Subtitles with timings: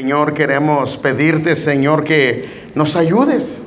[0.00, 3.63] Señor, queremos pedirte, Señor, que nos ayudes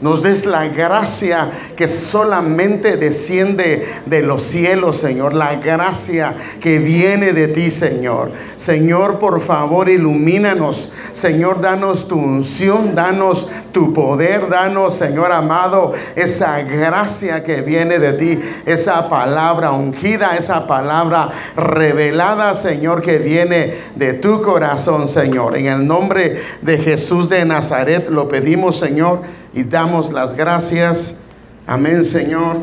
[0.00, 5.34] nos des la gracia que solamente desciende de los cielos, Señor.
[5.34, 8.30] La gracia que viene de ti, Señor.
[8.56, 10.92] Señor, por favor, ilumínanos.
[11.12, 18.12] Señor, danos tu unción, danos tu poder, danos, Señor amado, esa gracia que viene de
[18.12, 25.56] ti, esa palabra ungida, esa palabra revelada, Señor, que viene de tu corazón, Señor.
[25.56, 31.18] En el nombre de Jesús de Nazaret lo pedimos, Señor y damos las gracias.
[31.66, 32.58] Amén, Señor,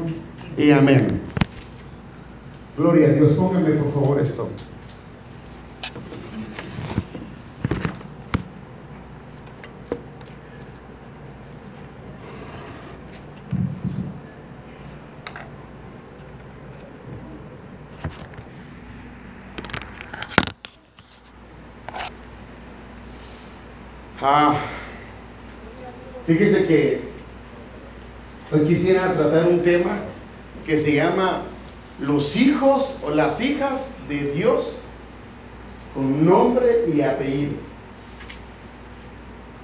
[0.55, 1.21] y amén.
[2.77, 3.33] Gloria a Dios.
[3.33, 4.49] Póngame por favor esto.
[24.21, 24.55] Ah.
[26.25, 27.01] Fíjese que
[28.51, 29.99] hoy quisiera tratar un tema
[30.65, 31.43] que se llama
[31.99, 34.79] los hijos o las hijas de Dios
[35.93, 37.53] con nombre y apellido.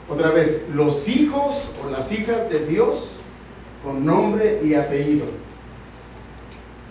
[0.08, 3.18] Otra vez, los hijos o las hijas de Dios
[3.84, 5.26] con nombre y apellido.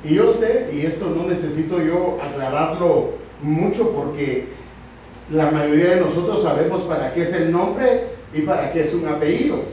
[0.02, 4.48] Y yo sé, y esto no necesito yo aclararlo mucho porque
[5.30, 9.06] la mayoría de nosotros sabemos para qué es el nombre y para qué es un
[9.08, 9.64] apellido.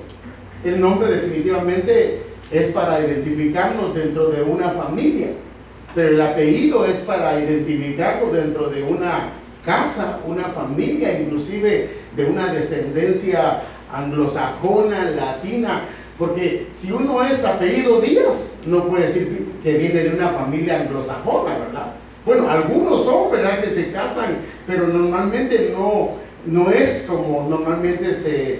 [0.64, 5.28] El nombre definitivamente es para identificarnos dentro de una familia,
[5.94, 9.30] pero el apellido es para identificarnos dentro de una
[9.66, 15.84] casa, una familia, inclusive de una descendencia anglosajona, latina,
[16.18, 21.58] porque si uno es apellido Díaz, no puede decir que viene de una familia anglosajona,
[21.60, 21.94] ¿verdad?
[22.26, 23.62] Bueno, algunos son, ¿verdad?
[23.64, 26.16] Que se casan, pero normalmente no,
[26.48, 28.60] no es como normalmente se,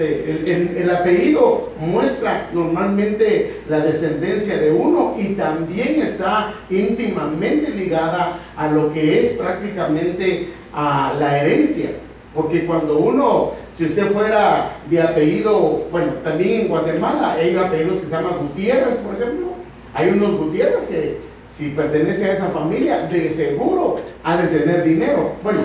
[0.00, 8.92] el, apellido muestra normalmente la descendencia de uno y también está íntimamente ligada a lo
[8.92, 11.90] que es prácticamente a la herencia.
[12.34, 18.06] Porque cuando uno, si usted fuera de apellido, bueno, también en Guatemala hay apellidos que
[18.06, 19.48] se llaman Gutiérrez, por ejemplo.
[19.94, 25.32] Hay unos Gutiérrez que si pertenece a esa familia, de seguro ha de tener dinero.
[25.42, 25.60] Bueno,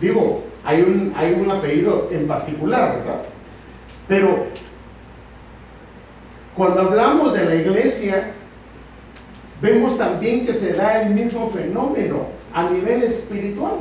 [0.00, 3.22] digo, hay un, apellido en particular, ¿verdad?
[4.08, 4.46] Pero
[6.56, 8.32] cuando hablamos de la iglesia,
[9.62, 13.78] vemos también que se da el mismo fenómeno a nivel espiritual.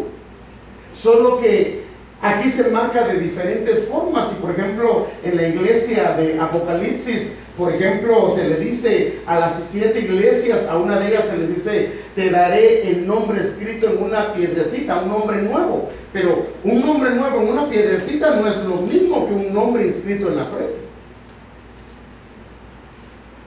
[0.94, 1.84] Solo que
[2.22, 4.34] aquí se marca de diferentes formas.
[4.38, 9.68] Y por ejemplo, en la iglesia de Apocalipsis por ejemplo, se le dice a las
[9.70, 14.02] siete iglesias, a una de ellas se le dice, te daré el nombre escrito en
[14.02, 15.90] una piedrecita, un nombre nuevo.
[16.14, 20.30] Pero un nombre nuevo en una piedrecita no es lo mismo que un nombre escrito
[20.30, 20.76] en la frente.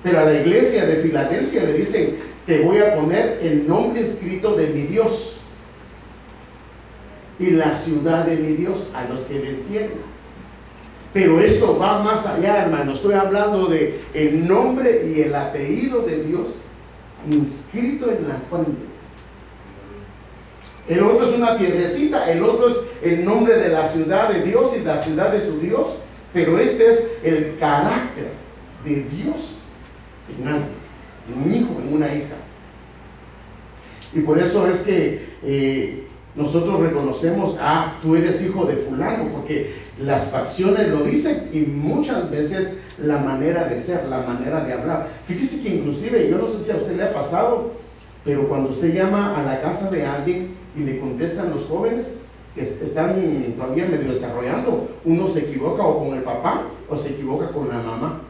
[0.02, 4.54] Pero a la iglesia de Filadelfia le dicen, te voy a poner el nombre escrito
[4.54, 5.40] de mi Dios
[7.38, 10.18] y la ciudad de mi Dios a los que vencieron.
[11.14, 12.92] Pero esto va más allá, hermano.
[12.92, 16.67] Estoy hablando de el nombre y el apellido de Dios
[17.26, 18.86] inscrito en la frente.
[20.88, 24.74] El otro es una piedrecita, el otro es el nombre de la ciudad de Dios
[24.78, 25.88] y la ciudad de su Dios.
[26.32, 28.32] Pero este es el carácter
[28.84, 29.58] de Dios
[30.38, 30.66] en algo,
[31.28, 32.36] en un hijo, en una hija.
[34.14, 36.07] Y por eso es que eh,
[36.38, 42.30] nosotros reconocemos, ah, tú eres hijo de fulano, porque las facciones lo dicen y muchas
[42.30, 45.08] veces la manera de ser, la manera de hablar.
[45.26, 47.72] Fíjese que inclusive, yo no sé si a usted le ha pasado,
[48.24, 52.20] pero cuando usted llama a la casa de alguien y le contestan los jóvenes
[52.54, 53.16] que están
[53.56, 57.78] todavía medio desarrollando, uno se equivoca o con el papá o se equivoca con la
[57.78, 58.20] mamá.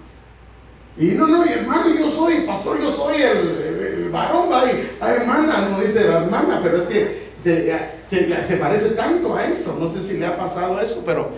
[0.96, 5.69] Y no, no, y hermano, yo soy, pastor, yo soy el, varón, va, y, hermana,
[5.70, 7.72] no dice la hermana, pero es que se,
[8.09, 9.76] se, se parece tanto a eso.
[9.81, 11.31] No sé si le ha pasado eso, pero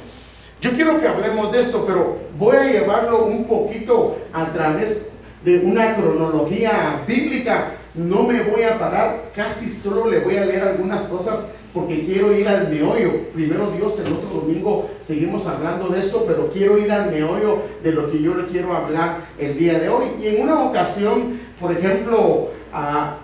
[0.60, 5.10] yo quiero que hablemos de esto, pero voy a llevarlo un poquito a través
[5.44, 7.76] de una cronología bíblica.
[7.94, 12.36] No me voy a parar, casi solo le voy a leer algunas cosas porque quiero
[12.36, 13.28] ir al meollo.
[13.32, 17.92] Primero Dios, el otro domingo seguimos hablando de esto, pero quiero ir al meollo de
[17.92, 20.06] lo que yo le quiero hablar el día de hoy.
[20.20, 23.16] Y en una ocasión, por ejemplo, a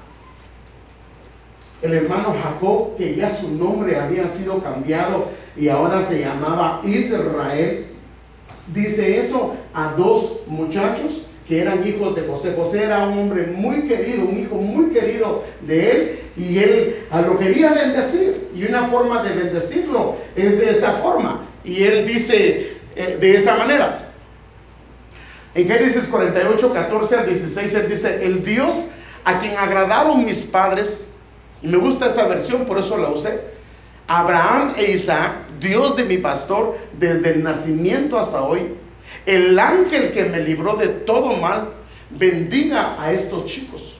[1.83, 7.87] el hermano Jacob, que ya su nombre había sido cambiado y ahora se llamaba Israel,
[8.73, 12.55] dice eso a dos muchachos que eran hijos de José.
[12.57, 17.39] José era un hombre muy querido, un hijo muy querido de él, y él lo
[17.39, 18.49] quería bendecir.
[18.55, 21.43] Y una forma de bendecirlo es de esa forma.
[21.65, 24.11] Y él dice eh, de esta manera.
[25.55, 28.89] En Génesis 48, 14 al 16, él dice, el Dios
[29.25, 31.09] a quien agradaron mis padres,
[31.63, 33.41] y me gusta esta versión, por eso la usé,
[34.07, 38.75] Abraham e Isaac, Dios de mi pastor, desde el nacimiento hasta hoy,
[39.25, 41.71] el ángel que me libró de todo mal,
[42.11, 43.97] bendiga a estos chicos.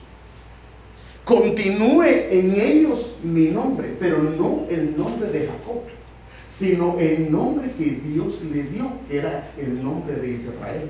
[1.25, 5.81] Continúe en ellos mi nombre, pero no el nombre de Jacob,
[6.47, 10.89] sino el nombre que Dios le dio, que era el nombre de Israel.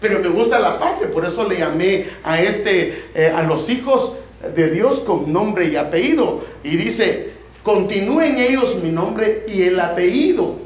[0.00, 4.16] Pero me gusta la parte, por eso le llamé a este, eh, a los hijos
[4.42, 6.42] de Dios con nombre y apellido.
[6.62, 10.56] Y dice, continúen ellos mi nombre y el apellido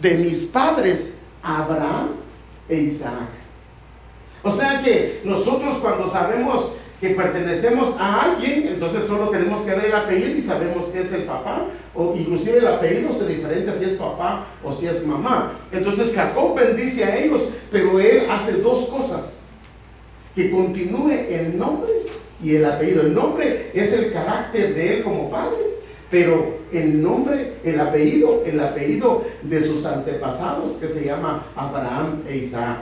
[0.00, 2.10] de mis padres, Abraham
[2.68, 3.28] e Isaac.
[4.42, 9.86] O sea que nosotros cuando sabemos que pertenecemos a alguien, entonces solo tenemos que ver
[9.86, 13.84] el apellido y sabemos que es el papá, o inclusive el apellido se diferencia si
[13.84, 15.58] es papá o si es mamá.
[15.72, 19.40] Entonces Jacob bendice a ellos, pero él hace dos cosas,
[20.34, 21.92] que continúe el nombre
[22.42, 23.02] y el apellido.
[23.02, 25.58] El nombre es el carácter de él como padre,
[26.10, 32.36] pero el nombre, el apellido, el apellido de sus antepasados que se llama Abraham e
[32.38, 32.78] Isaac.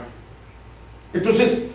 [1.13, 1.69] Entonces,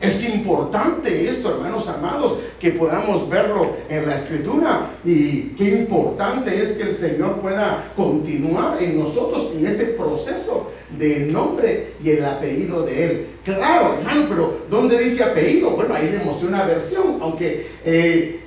[0.00, 6.76] es importante esto, hermanos amados, que podamos verlo en la escritura y qué importante es
[6.76, 12.82] que el Señor pueda continuar en nosotros en ese proceso del nombre y el apellido
[12.82, 13.26] de Él.
[13.44, 15.70] Claro, hermano, pero ¿dónde dice apellido?
[15.70, 18.40] Bueno, ahí le mostré una versión, aunque eh,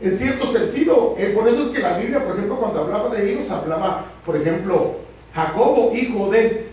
[0.00, 3.32] en cierto sentido, eh, por eso es que la Biblia, por ejemplo, cuando hablaba de
[3.32, 4.96] ellos, hablaba, por ejemplo,
[5.34, 6.66] Jacobo, hijo de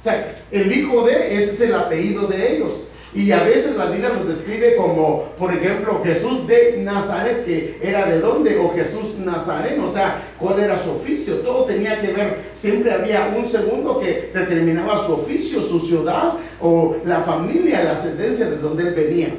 [0.00, 2.72] o sea, el hijo de, ese es el apellido de ellos.
[3.12, 8.06] Y a veces la Biblia los describe como, por ejemplo, Jesús de Nazaret, que era
[8.06, 11.38] de dónde, o Jesús Nazareno, o sea, cuál era su oficio.
[11.38, 16.96] Todo tenía que ver, siempre había un segundo que determinaba su oficio, su ciudad, o
[17.04, 19.34] la familia, la ascendencia de donde él venía.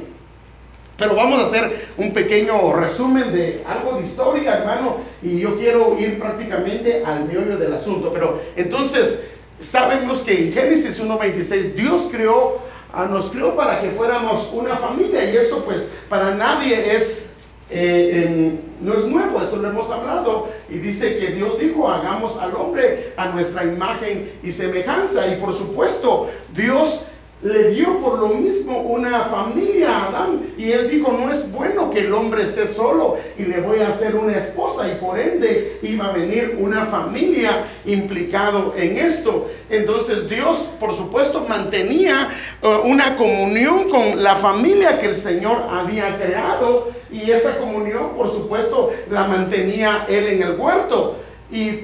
[0.98, 5.96] Pero vamos a hacer un pequeño resumen de algo de historia, hermano, y yo quiero
[5.98, 8.10] ir prácticamente al meollo del asunto.
[8.12, 9.31] Pero entonces,
[9.62, 12.58] sabemos que en Génesis 1.26 Dios creó,
[12.92, 17.26] ah, nos creó para que fuéramos una familia y eso pues para nadie es,
[17.70, 20.48] eh, no es nuevo, esto lo hemos hablado.
[20.68, 25.56] Y dice que Dios dijo hagamos al hombre a nuestra imagen y semejanza y por
[25.56, 27.06] supuesto Dios
[27.42, 30.42] le dio por lo mismo una familia a Adán.
[30.56, 33.88] Y él dijo, no es bueno que el hombre esté solo y le voy a
[33.88, 34.88] hacer una esposa.
[34.88, 39.50] Y por ende iba a venir una familia implicado en esto.
[39.70, 42.28] Entonces Dios, por supuesto, mantenía
[42.62, 46.90] uh, una comunión con la familia que el Señor había creado.
[47.10, 51.16] Y esa comunión, por supuesto, la mantenía él en el huerto.
[51.50, 51.80] Y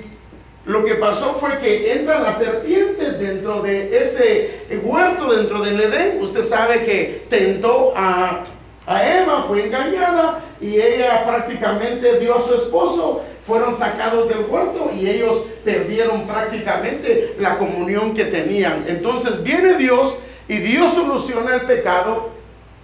[0.69, 6.21] lo que pasó fue que entra la serpiente dentro de ese huerto, dentro del Edén.
[6.21, 8.45] Usted sabe que tentó a,
[8.87, 13.25] Eva, fue engañada y ella prácticamente dio a su esposo.
[13.45, 18.85] Fueron sacados del huerto y ellos perdieron prácticamente la comunión que tenían.
[18.89, 20.19] Entonces viene Dios
[20.49, 22.29] y Dios soluciona el pecado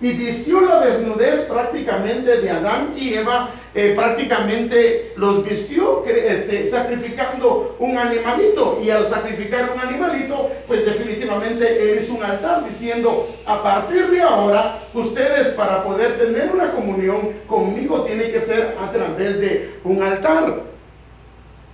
[0.00, 7.76] y vistió la desnudez prácticamente de Adán y Eva, eh, prácticamente los vistió este, sacrificando
[7.78, 8.80] un animalito.
[8.84, 14.80] Y al sacrificar un animalito, pues definitivamente hizo un altar diciendo, a partir de ahora,
[14.92, 20.60] ustedes para poder tener una comunión conmigo tiene que ser a través de un altar.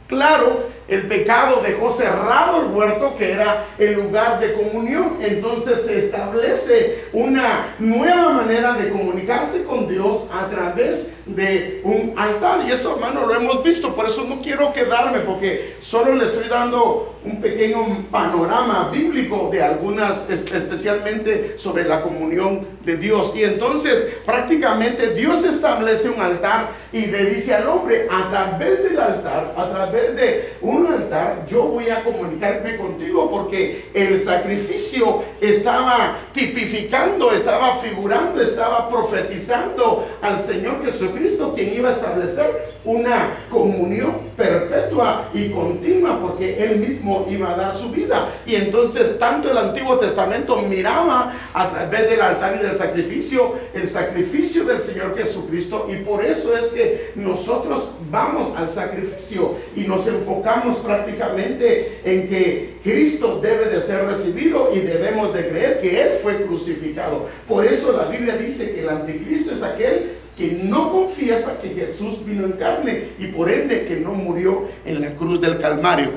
[0.06, 5.18] Claro, el pecado dejó cerrado el huerto que era el lugar de comunión.
[5.20, 12.64] Entonces se establece una nueva manera de comunicarse con Dios a través de un altar.
[12.66, 13.94] Y eso, hermano, lo hemos visto.
[13.94, 19.62] Por eso no quiero quedarme porque solo le estoy dando un pequeño panorama bíblico de
[19.62, 23.32] algunas, especialmente sobre la comunión de Dios.
[23.36, 28.98] Y entonces prácticamente Dios establece un altar y le dice al hombre, a través del
[28.98, 36.16] altar, a través de un altar, yo voy a comunicarme contigo porque el sacrificio estaba
[36.32, 45.28] tipificando, estaba figurando, estaba profetizando al Señor Jesucristo, quien iba a establecer una comunión perpetua
[45.34, 48.30] y continua porque Él mismo iba a dar su vida.
[48.46, 53.86] Y entonces tanto el Antiguo Testamento miraba a través del altar y del sacrificio, el
[53.86, 55.88] sacrificio del Señor Jesucristo.
[55.90, 62.78] Y por eso es que nosotros vamos al sacrificio y nos enfocamos prácticamente en que
[62.82, 67.28] Cristo debe de ser recibido y debemos de creer que Él fue crucificado.
[67.46, 72.24] Por eso la Biblia dice que el anticristo es aquel que no confiesa que Jesús
[72.24, 76.12] vino en carne y por ende que no murió en la cruz del Calvario.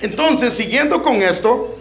[0.00, 1.76] Entonces, siguiendo con esto,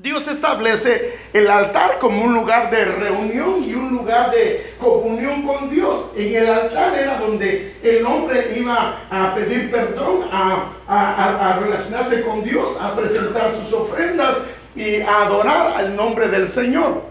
[0.00, 5.68] Dios establece el altar como un lugar de reunión y un lugar de comunión con
[5.70, 6.12] Dios.
[6.16, 12.80] En el altar era donde el hombre iba a pedir perdón, a, relacionarse con Dios,
[12.80, 14.36] a presentar sus ofrendas
[14.76, 17.02] y a adorar al nombre del Señor.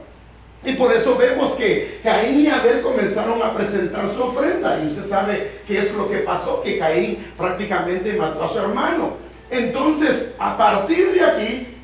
[0.64, 4.80] Y por eso vemos que Caín y Abel comenzaron a presentar su ofrenda.
[4.82, 9.18] Y usted sabe qué es lo que pasó, que Caín prácticamente mató a su hermano.
[9.50, 11.77] Entonces, a partir de aquí,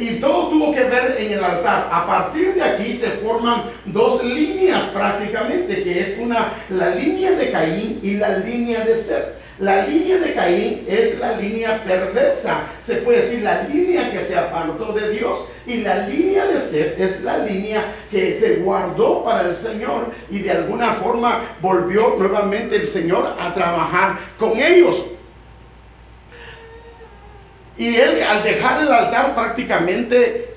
[0.00, 1.88] y todo tuvo que ver en el altar.
[1.92, 7.50] A partir de aquí se forman dos líneas prácticamente, que es una, la línea de
[7.50, 9.38] Caín y la línea de Seth.
[9.58, 14.38] La línea de Caín es la línea perversa, se puede decir la línea que se
[14.38, 19.48] apartó de Dios y la línea de Seth es la línea que se guardó para
[19.48, 25.04] el Señor y de alguna forma volvió nuevamente el Señor a trabajar con ellos.
[27.78, 30.54] Y él al dejar el altar prácticamente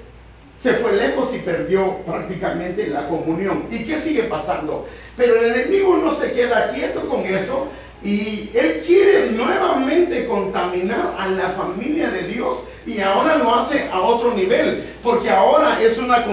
[0.59, 3.67] se fue lejos y perdió prácticamente la comunión.
[3.71, 4.87] ¿Y qué sigue pasando?
[5.15, 7.67] Pero el enemigo no se queda quieto con eso
[8.03, 14.01] y él quiere nuevamente contaminar a la familia de Dios y ahora lo hace a
[14.01, 16.25] otro nivel, porque ahora es una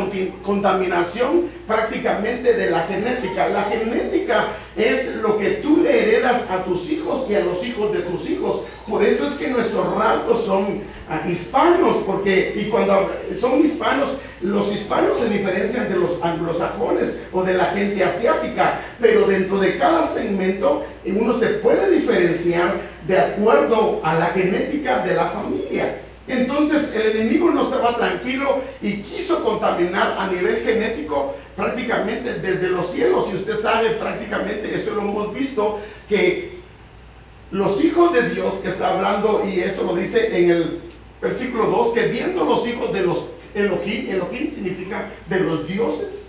[0.43, 3.49] contaminación prácticamente de la genética.
[3.49, 7.93] La genética es lo que tú le heredas a tus hijos y a los hijos
[7.93, 8.63] de tus hijos.
[8.89, 14.73] Por eso es que nuestros rasgos son ah, hispanos, porque y cuando son hispanos, los
[14.73, 20.07] hispanos se diferencian de los anglosajones o de la gente asiática, pero dentro de cada
[20.07, 22.75] segmento uno se puede diferenciar
[23.07, 26.08] de acuerdo a la genética de la familia.
[26.29, 32.93] Entonces el enemigo no estaba tranquilo y quiso contaminar a nivel genético prácticamente desde los
[32.93, 33.29] cielos.
[33.33, 36.59] Y usted sabe prácticamente, eso lo hemos visto, que
[37.51, 40.81] los hijos de Dios que está hablando, y eso lo dice en el
[41.21, 46.29] versículo 2, que viendo los hijos de los Elohim, Elohim significa de los dioses,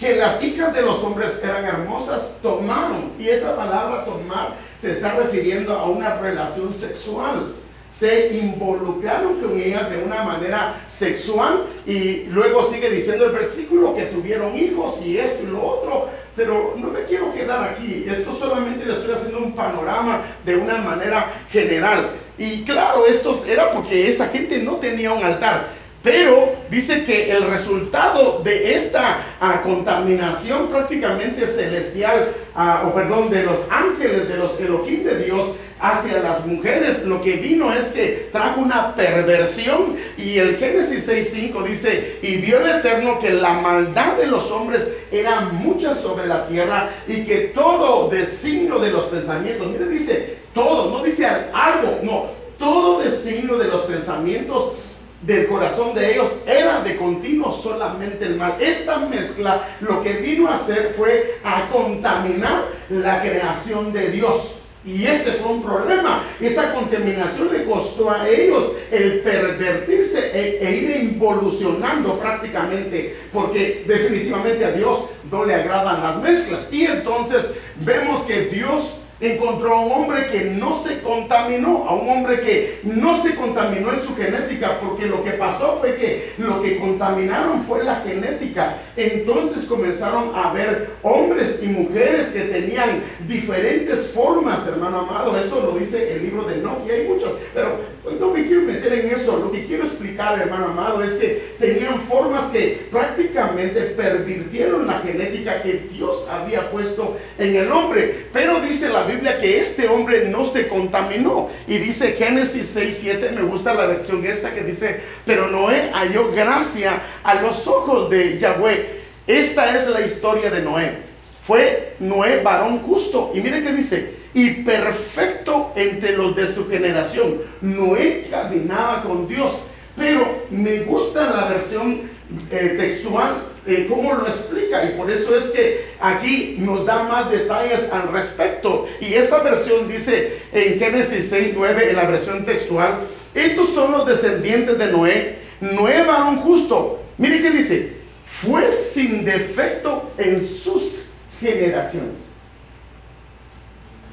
[0.00, 5.14] que las hijas de los hombres eran hermosas, tomaron, y esa palabra tomar se está
[5.14, 7.54] refiriendo a una relación sexual
[7.92, 14.06] se involucraron con ella de una manera sexual y luego sigue diciendo el versículo que
[14.06, 18.86] tuvieron hijos y esto y lo otro, pero no me quiero quedar aquí, esto solamente
[18.86, 22.12] le estoy haciendo un panorama de una manera general.
[22.38, 25.82] Y claro, esto era porque esta gente no tenía un altar.
[26.02, 33.44] Pero dice que el resultado de esta ah, contaminación prácticamente celestial, ah, o perdón, de
[33.44, 38.28] los ángeles, de los Elohim de Dios hacia las mujeres, lo que vino es que
[38.30, 39.96] trajo una perversión.
[40.16, 44.90] Y el Génesis 6.5 dice, y vio el Eterno que la maldad de los hombres
[45.10, 50.90] era mucha sobre la tierra y que todo designio de los pensamientos, mire, dice todo,
[50.90, 52.26] no dice algo, no,
[52.58, 54.74] todo designio de los pensamientos
[55.22, 58.56] del corazón de ellos era de continuo solamente el mal.
[58.60, 64.61] Esta mezcla lo que vino a hacer fue a contaminar la creación de Dios.
[64.84, 66.24] Y ese fue un problema.
[66.40, 74.64] Esa contaminación le costó a ellos el pervertirse e, e, ir involucionando prácticamente, porque definitivamente
[74.64, 76.72] a Dios no le agradan las mezclas.
[76.72, 77.52] Y entonces
[77.84, 82.80] vemos que Dios encontró a un hombre que no se contaminó, a un hombre que
[82.82, 87.62] no se contaminó en su genética, porque lo que pasó fue que lo que contaminaron
[87.62, 88.78] fue la genética.
[88.96, 95.38] Entonces comenzaron a ver hombres y mujeres que tenían diferentes formas, hermano amado.
[95.38, 97.78] Eso lo dice el libro de No, y hay muchos, pero
[98.18, 99.38] no me quiero meter en eso.
[99.38, 105.62] Lo que quiero explicar, hermano amado, es que tenían formas que prácticamente pervirtieron la genética
[105.62, 108.26] que Dios había puesto en el hombre.
[108.32, 111.50] Pero dice la Biblia que este hombre no se contaminó.
[111.66, 116.32] Y dice Génesis 6, 7, me gusta la lección esta que dice, pero Noé halló
[116.32, 119.00] gracia a los ojos de Yahweh.
[119.26, 120.98] Esta es la historia de Noé.
[121.40, 123.32] Fue Noé varón justo.
[123.34, 127.40] Y mire que dice, y perfecto entre los de su generación.
[127.60, 129.52] Noé caminaba con Dios.
[129.96, 132.10] Pero me gusta la versión
[132.50, 134.84] eh, textual, eh, cómo lo explica.
[134.84, 138.86] Y por eso es que aquí nos da más detalles al respecto.
[139.00, 144.06] Y esta versión dice en Génesis 6, 9, en la versión textual, estos son los
[144.06, 145.38] descendientes de Noé.
[145.60, 147.02] Noé varón justo.
[147.18, 152.14] Mire que dice, fue sin defecto en sus generaciones.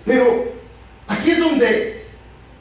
[0.06, 0.46] Pero
[1.08, 1.99] aquí es donde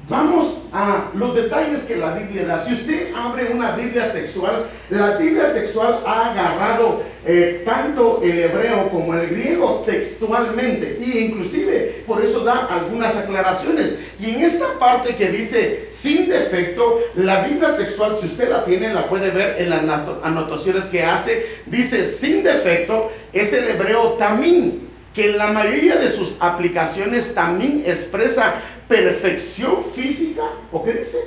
[0.09, 2.65] Vamos a los detalles que la Biblia da.
[2.65, 8.89] Si usted abre una Biblia textual, la Biblia textual ha agarrado eh, tanto el hebreo
[8.89, 14.01] como el griego textualmente e inclusive por eso da algunas aclaraciones.
[14.19, 18.95] Y en esta parte que dice sin defecto, la Biblia textual, si usted la tiene,
[18.95, 19.83] la puede ver en las
[20.23, 24.88] anotaciones que hace, dice sin defecto, es el hebreo tamín
[25.19, 28.55] que en la mayoría de sus aplicaciones también expresa
[28.87, 31.19] perfección física, ¿o qué dice?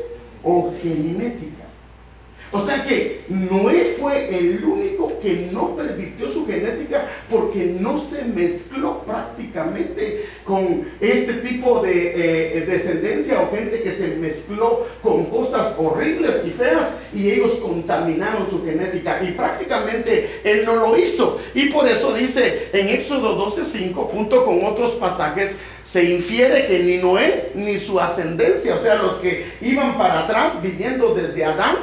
[0.42, 1.66] O genética.
[2.54, 8.26] O sea que Noé fue el único que no permitió su genética porque no se
[8.26, 15.76] mezcló prácticamente con este tipo de eh, descendencia o gente que se mezcló con cosas
[15.78, 21.40] horribles y feas y ellos contaminaron su genética y prácticamente él no lo hizo.
[21.54, 26.98] Y por eso dice en Éxodo 12:5 junto con otros pasajes se infiere que ni
[26.98, 31.78] Noé ni su ascendencia, o sea, los que iban para atrás viviendo desde Adán,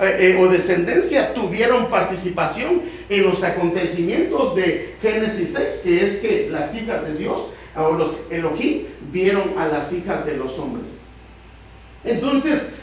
[0.00, 6.74] eh, o descendencia tuvieron participación en los acontecimientos de Génesis 6, que es que las
[6.74, 10.98] hijas de Dios, o los Elohim, vieron a las hijas de los hombres.
[12.04, 12.74] Entonces,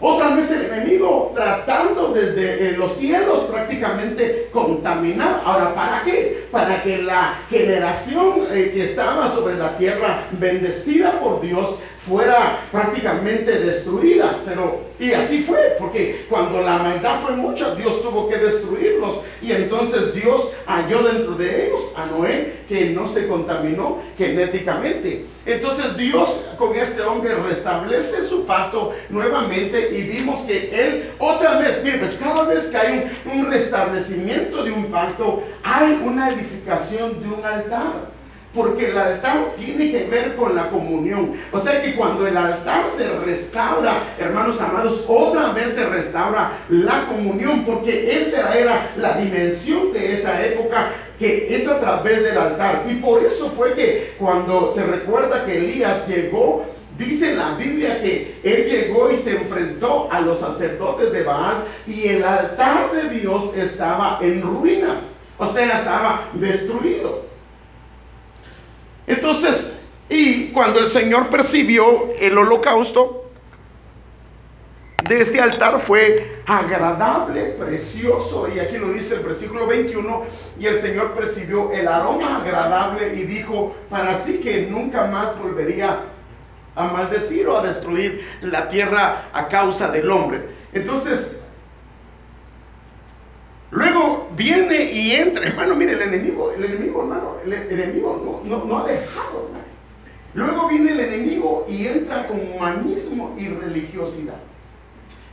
[0.00, 5.42] otra vez el enemigo tratando desde eh, los cielos prácticamente contaminar.
[5.44, 6.46] Ahora, ¿para qué?
[6.52, 13.58] Para que la generación eh, que estaba sobre la tierra, bendecida por Dios, fuera prácticamente
[13.58, 14.40] destruida.
[14.44, 19.20] Pero, y así fue, porque cuando la maldad fue mucha, Dios tuvo que destruirlos.
[19.40, 25.26] Y entonces Dios halló dentro de ellos a Noé que no se contaminó genéticamente.
[25.46, 31.82] Entonces Dios con este hombre restablece su pacto nuevamente y vimos que él otra vez,
[31.82, 37.20] mire, pues cada vez que hay un, un restablecimiento de un pacto, hay una edificación
[37.22, 38.17] de un altar.
[38.54, 41.34] Porque el altar tiene que ver con la comunión.
[41.52, 47.06] O sea que cuando el altar se restaura, hermanos amados, otra vez se restaura la
[47.06, 47.64] comunión.
[47.64, 52.84] Porque esa era la dimensión de esa época que es a través del altar.
[52.88, 56.64] Y por eso fue que cuando se recuerda que Elías llegó
[56.98, 62.08] Dice la Biblia que él llegó y se enfrentó a los sacerdotes de Baal y
[62.08, 67.27] el altar de Dios estaba en ruinas, o sea, estaba destruido.
[69.08, 69.72] Entonces,
[70.10, 73.24] y cuando el Señor percibió el holocausto
[75.08, 80.24] de este altar fue agradable, precioso, y aquí lo dice el versículo 21,
[80.60, 86.00] y el Señor percibió el aroma agradable y dijo para sí que nunca más volvería
[86.74, 90.42] a maldecir o a destruir la tierra a causa del hombre.
[90.74, 91.38] Entonces,
[93.70, 98.78] Luego viene y entra, hermano, mire, el enemigo, el enemigo, hermano, el, enemigo no, no,
[98.78, 99.48] ha dejado.
[100.34, 104.38] Luego viene el enemigo y entra con humanismo y religiosidad.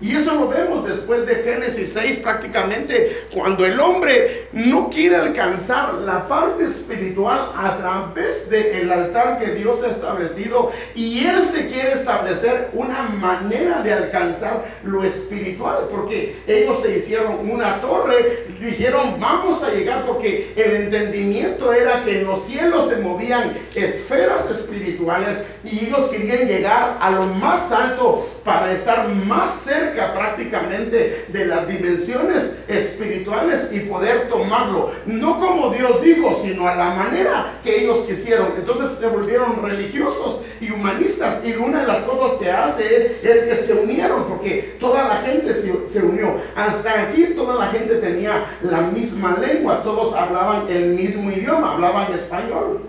[0.02, 5.94] Y eso lo vemos después de Génesis 6 prácticamente, cuando el hombre no quiere alcanzar
[5.96, 11.94] la parte espiritual a través del altar que Dios ha establecido y él se quiere
[11.94, 19.64] establecer una manera de alcanzar lo espiritual, porque ellos se hicieron una torre, dijeron vamos
[19.64, 25.86] a llegar porque el entendimiento era que en los cielos se movían esferas espirituales y
[25.86, 32.64] ellos querían llegar a lo más alto para estar más cerca prácticamente de las dimensiones
[32.68, 38.48] espirituales y poder tomarlo, no como Dios dijo, sino a la manera que ellos quisieron.
[38.58, 43.56] Entonces se volvieron religiosos y humanistas y una de las cosas que hace es que
[43.56, 46.38] se unieron porque toda la gente se, se unió.
[46.56, 52.14] Hasta aquí toda la gente tenía la misma lengua, todos hablaban el mismo idioma, hablaban
[52.14, 52.82] español.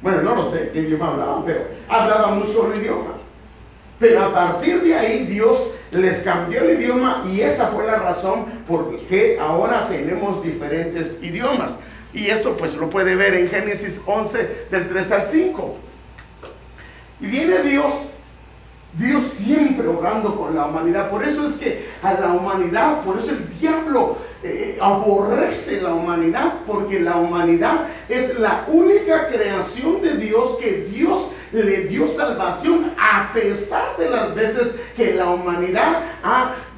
[0.00, 3.18] Bueno, no lo sé qué idioma hablaban, pero hablaban un solo idioma.
[3.98, 8.44] Pero a partir de ahí Dios les cambió el idioma y esa fue la razón
[8.66, 11.78] por qué ahora tenemos diferentes idiomas.
[12.12, 15.76] Y esto pues lo puede ver en Génesis 11 del 3 al 5.
[17.20, 18.14] Y viene Dios,
[18.94, 21.10] Dios siempre obrando con la humanidad.
[21.10, 26.54] Por eso es que a la humanidad, por eso el diablo eh, aborrece la humanidad,
[26.66, 33.32] porque la humanidad es la única creación de Dios que Dios le dio salvación a
[33.32, 36.02] pesar de las veces que la humanidad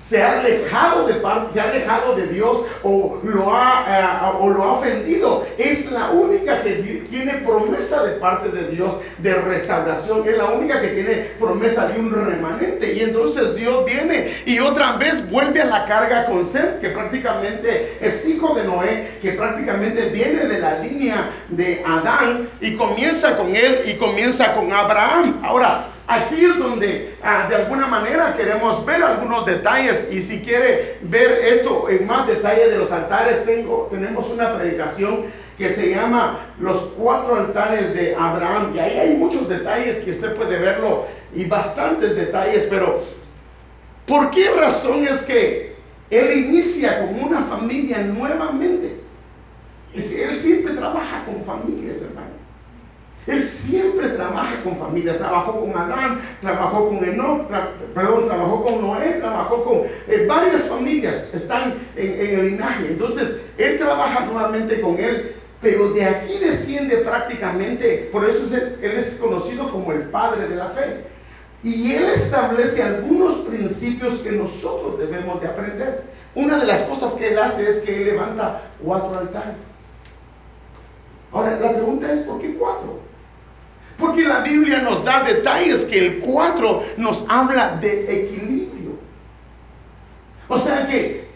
[0.01, 1.15] se ha alejado de
[1.53, 5.47] se ha alejado de Dios o lo ha, eh, o lo ha ofendido.
[5.59, 10.27] Es la única que tiene promesa de parte de Dios de restauración.
[10.27, 12.93] Es la única que tiene promesa de un remanente.
[12.95, 17.99] Y entonces Dios viene y otra vez vuelve a la carga con Seth, que prácticamente
[18.01, 23.55] es hijo de Noé, que prácticamente viene de la línea de Adán y comienza con
[23.55, 25.41] él y comienza con Abraham.
[25.43, 30.99] Ahora, Aquí es donde ah, de alguna manera queremos ver algunos detalles y si quiere
[31.03, 36.95] ver esto en más detalle de los altares, tenemos una predicación que se llama Los
[36.99, 38.73] cuatro altares de Abraham.
[38.75, 43.01] Y ahí hay muchos detalles que usted puede verlo y bastantes detalles, pero
[44.05, 45.77] ¿por qué razón es que
[46.11, 48.97] él inicia con una familia nuevamente?
[49.95, 52.40] Él siempre trabaja con familias, hermano.
[53.27, 57.49] Él siempre trabaja con familias, trabajó con Adán, trabajó con Enoch,
[57.95, 62.87] perdón, trabajó con Noé, trabajó con eh, varias familias, están en, el linaje.
[62.89, 69.19] Entonces, él trabaja nuevamente con él, pero de aquí desciende prácticamente, por eso él es
[69.21, 71.05] conocido como el padre de la fe.
[71.63, 76.05] Y él establece algunos principios que nosotros debemos de aprender.
[76.35, 79.57] Una de las cosas que él hace es que él levanta cuatro altares.
[81.31, 83.10] Ahora, la pregunta es, ¿por qué cuatro?
[84.01, 88.99] Porque la Biblia nos da detalles que el 4 nos habla de equilibrio.
[90.49, 91.27] O sea que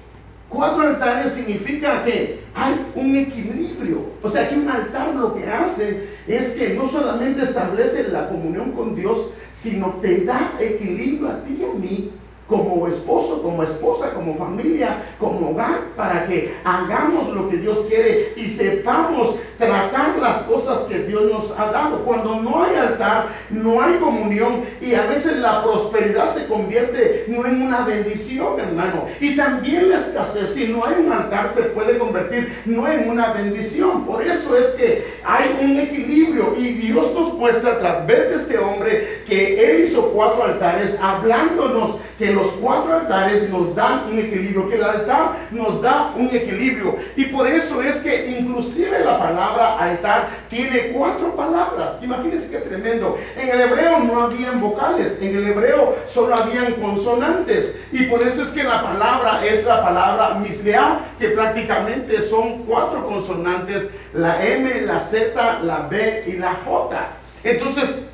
[0.49, 4.07] cuatro altares significa que hay un equilibrio.
[4.23, 8.73] O sea que un altar lo que hace es que no solamente establece la comunión
[8.73, 12.13] con Dios, sino te da equilibrio a ti y a mí
[12.49, 18.35] como esposo, como esposa, como familia, como hogar, para que hagamos lo que Dios quiere
[18.37, 22.05] y sepamos tratar las cosas que Dios nos ha dado.
[22.05, 27.47] Cuando no hay altar, no hay comunión y a veces la prosperidad se convierte no
[27.47, 29.07] en una bendición, hermano.
[29.21, 33.33] Y también la escasez, si no hay un altar, se puede convertir no en una
[33.33, 34.05] bendición.
[34.05, 38.59] Por eso es que hay un equilibrio y Dios nos muestra a través de este
[38.59, 44.69] hombre que él hizo cuatro altares hablándonos que los cuatro altares nos dan un equilibrio,
[44.69, 46.97] que el altar nos da un equilibrio.
[47.17, 52.01] Y por eso es que inclusive la palabra altar tiene cuatro palabras.
[52.03, 53.19] Imagínense qué tremendo.
[53.37, 57.81] En el hebreo no habían vocales, en el hebreo solo habían consonantes.
[57.93, 63.07] Y por eso es que la palabra es la palabra misbea, que prácticamente son cuatro
[63.07, 67.09] consonantes, la M, la Z, la B y la J.
[67.45, 68.05] Entonces,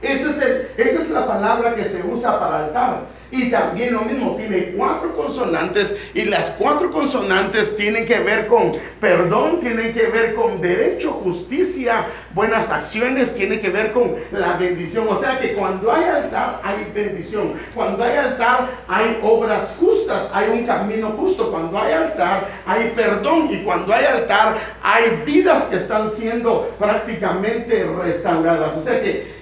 [0.00, 0.30] esa
[0.76, 3.17] es, la palabra que se usa para altar.
[3.30, 8.72] Y también lo mismo, tiene cuatro consonantes y las cuatro consonantes tienen que ver con
[9.00, 15.06] perdón, tienen que ver con derecho, justicia, buenas acciones, tiene que ver con la bendición.
[15.08, 17.52] O sea que cuando hay altar hay bendición.
[17.74, 21.50] Cuando hay altar hay obras justas, hay un camino justo.
[21.50, 27.84] Cuando hay altar hay perdón y cuando hay altar hay vidas que están siendo prácticamente
[28.02, 28.76] restauradas.
[28.76, 29.37] O sea que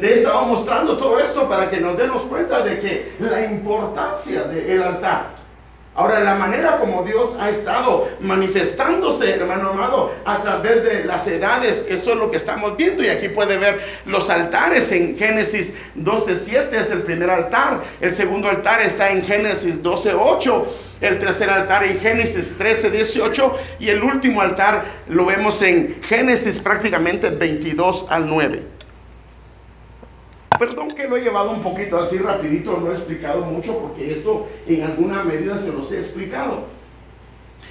[0.00, 4.82] le estaba mostrando todo esto para que nos demos cuenta de que la importancia del
[4.82, 5.36] altar.
[5.96, 11.86] Ahora, la manera como Dios ha estado manifestándose, hermano amado, a través de las edades,
[11.88, 13.02] eso es lo que estamos viendo.
[13.02, 17.82] Y aquí puede ver los altares en Génesis 12.7 es el primer altar.
[18.02, 20.64] El segundo altar está en Génesis 12.8.
[21.00, 23.52] El tercer altar en Génesis 13.18.
[23.78, 28.75] Y el último altar lo vemos en Génesis prácticamente 22 al 9.
[30.58, 34.48] Perdón que lo he llevado un poquito así rapidito, no he explicado mucho porque esto
[34.66, 36.64] en alguna medida se los he explicado.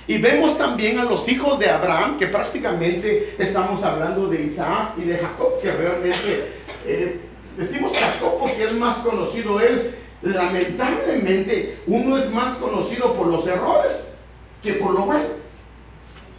[0.08, 5.06] Y vemos también a los hijos de Abraham, que prácticamente estamos hablando de Isaac y
[5.06, 6.52] de Jacob, que realmente
[6.86, 7.22] eh,
[7.58, 9.96] decimos Jacob porque es más conocido él.
[10.22, 14.18] Lamentablemente uno es más conocido por los errores
[14.62, 15.26] que por lo bueno.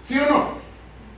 [0.05, 0.49] ¿Sí o no?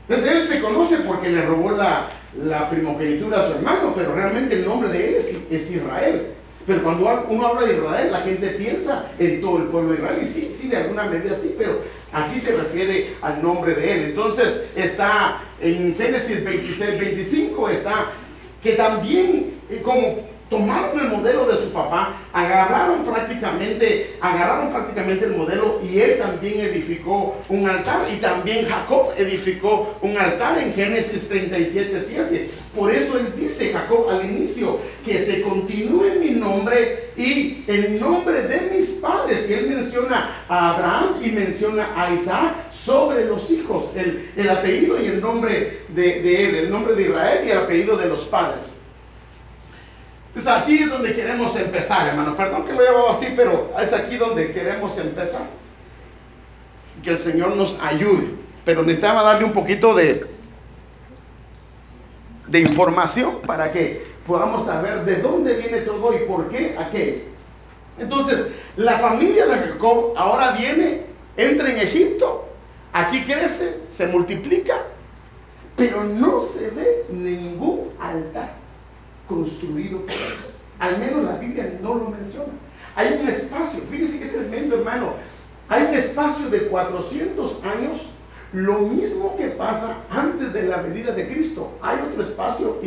[0.08, 4.54] Entonces él se conoce porque le robó la, la primogenitura a su hermano, pero realmente
[4.54, 5.14] el nombre de él
[5.50, 6.34] es, Israel.
[6.66, 10.18] Pero cuando uno habla de Israel, la gente piensa en todo el pueblo de Israel.
[10.20, 14.02] Y sí, sí, de alguna medida sí, pero aquí se refiere al nombre de él.
[14.10, 18.12] Entonces está en Génesis 26, 25, está
[18.62, 25.36] que también eh, como tomaron el modelo de su papá, agarraron prácticamente, agarraron prácticamente el
[25.36, 31.28] modelo y él también edificó un altar y también Jacob edificó un altar en Génesis
[31.28, 32.50] 37, 7.
[32.74, 38.42] Por eso él dice, Jacob al inicio, que se continúe mi nombre y el nombre
[38.42, 39.48] de mis padres.
[39.50, 45.06] Y él menciona a Abraham y menciona a Isaac sobre los hijos, el, apellido y
[45.06, 48.77] el nombre de, de él, el nombre de Israel y el apellido de los padres.
[50.34, 52.36] Es aquí donde queremos empezar, hermano.
[52.36, 55.42] Perdón que lo he llevado así, pero es aquí donde queremos empezar.
[57.02, 58.34] Que el Señor nos ayude.
[58.64, 60.26] Pero necesitamos darle un poquito de,
[62.46, 67.22] de información para que podamos saber de dónde viene todo y por qué aquello.
[67.98, 71.02] Entonces, la familia de Jacob ahora viene,
[71.36, 72.46] entra en Egipto,
[72.92, 74.76] aquí crece, se multiplica,
[75.74, 78.67] pero no se ve ningún altar
[79.28, 80.54] construido por ellos.
[80.78, 82.52] Al menos la Biblia no lo menciona.
[82.96, 85.14] Hay un espacio, fíjese qué tremendo hermano,
[85.68, 88.08] hay un espacio de 400 años
[88.52, 91.72] lo mismo que pasa antes de la venida de Cristo.
[91.82, 92.78] Hay otro espacio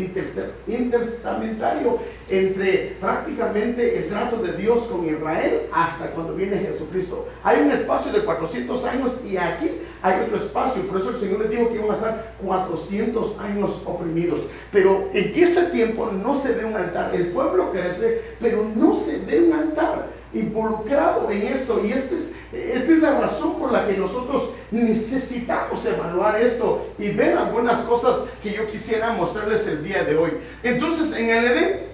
[0.67, 7.27] interstamentario entre prácticamente el trato de Dios con Israel hasta cuando viene Jesucristo.
[7.43, 9.69] Hay un espacio de 400 años y aquí
[10.01, 10.81] hay otro espacio.
[10.87, 14.39] Por eso el Señor les dijo que iban a estar 400 años oprimidos.
[14.71, 17.13] Pero en ese tiempo no se ve un altar.
[17.13, 21.83] El pueblo crece, pero no se ve un altar involucrado en esto.
[21.85, 27.09] Y esta es, esta es la razón por la que nosotros necesitamos evaluar esto y
[27.09, 30.31] ver algunas cosas que yo quisiera mostrarles el día de hoy.
[30.63, 31.91] Entonces, en el Edén,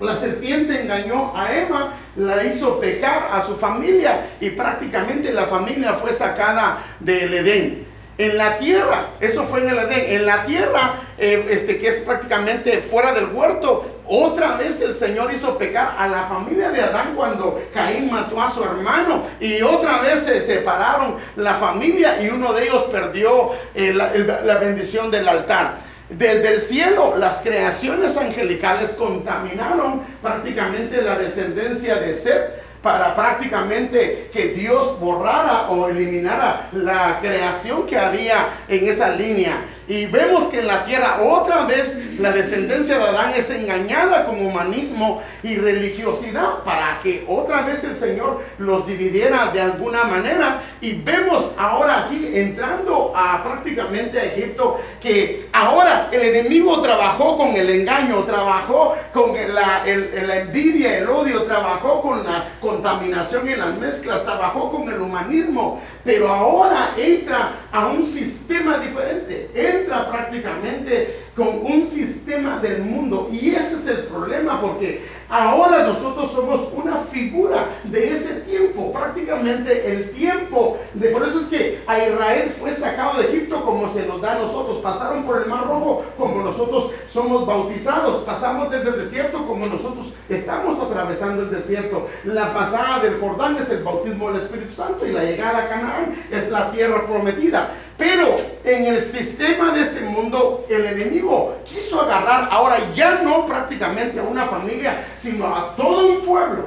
[0.00, 5.92] la serpiente engañó a Eva, la hizo pecar a su familia y prácticamente la familia
[5.92, 7.91] fue sacada del Edén.
[8.22, 11.96] En la tierra, eso fue en el Edén, en la tierra, eh, este, que es
[12.02, 17.14] prácticamente fuera del huerto, otra vez el Señor hizo pecar a la familia de Adán
[17.16, 19.24] cuando Caín mató a su hermano.
[19.40, 25.10] Y otra vez se separaron la familia y uno de ellos perdió eh, la, bendición
[25.10, 25.78] del altar.
[26.08, 34.48] Desde el cielo las creaciones angelicales contaminaron prácticamente la descendencia de Seth para prácticamente que
[34.48, 39.64] Dios borrara o eliminara la creación que había en esa línea.
[39.88, 44.44] Y vemos que en la tierra otra vez la descendencia de Adán es engañada con
[44.44, 50.62] humanismo y religiosidad para que otra vez el Señor los dividiera de alguna manera.
[50.80, 57.48] Y vemos ahora aquí entrando a prácticamente a Egipto que ahora el enemigo trabajó con
[57.48, 63.76] el engaño, trabajó con la, la envidia, el odio, trabajó con la contaminación y las
[63.78, 71.64] mezclas, trabajó con el humanismo, pero ahora entra a un sistema diferente entra prácticamente con
[71.64, 73.28] un sistema del mundo.
[73.32, 79.90] Y ese es el problema porque ahora nosotros somos una figura de ese tiempo, prácticamente
[79.90, 80.78] el tiempo.
[81.12, 84.38] Por eso es que a Israel fue sacado de Egipto como se nos da a
[84.40, 84.78] nosotros.
[84.82, 88.24] Pasaron por el Mar Rojo como nosotros somos bautizados.
[88.24, 92.08] Pasamos desde el desierto como nosotros estamos atravesando el desierto.
[92.24, 95.91] La pasada del Jordán es el bautismo del Espíritu Santo y la llegada a Canaán
[96.30, 97.72] es la tierra prometida.
[97.98, 104.18] Pero en el sistema de este mundo, el enemigo quiso agarrar ahora ya no prácticamente
[104.18, 106.66] a una familia, sino a todo un pueblo.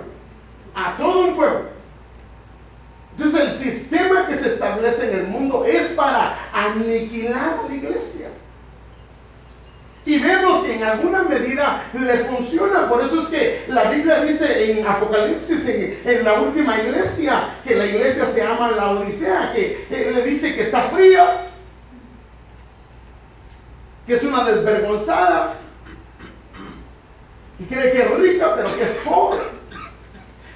[0.73, 1.75] A todo un pueblo.
[3.17, 8.27] Entonces el sistema que se establece en el mundo es para aniquilar a la iglesia.
[10.05, 12.87] Y vemos que en alguna medida le funciona.
[12.87, 17.87] Por eso es que la Biblia dice en Apocalipsis, en, la última iglesia, que la
[17.87, 21.47] iglesia se llama la Odisea, que le dice que está fría,
[24.05, 25.55] que es una desvergonzada,
[27.57, 29.39] y cree que es rica, pero que es pobre.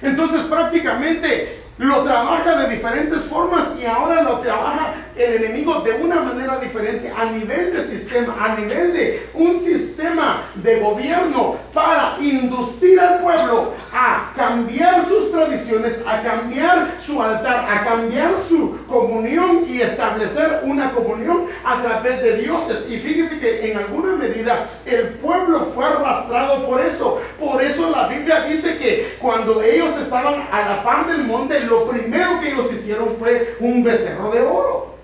[0.02, 6.22] Entonces prácticamente lo trabaja de diferentes formas y ahora lo trabaja el enemigo de una
[6.22, 12.98] manera diferente a nivel de sistema, a nivel de un sistema de gobierno para inducir
[12.98, 19.82] al pueblo a cambiar sus tradiciones, a cambiar su altar, a cambiar su comunión y
[19.82, 22.88] establecer una comunión a través de dioses.
[22.90, 27.20] Y fíjese que en alguna medida el pueblo fue arrastrado por eso.
[27.38, 31.90] Por eso la Biblia dice que cuando ellos estaban a la par del monte, lo
[31.90, 35.00] primero que ellos hicieron fue un becerro de oro.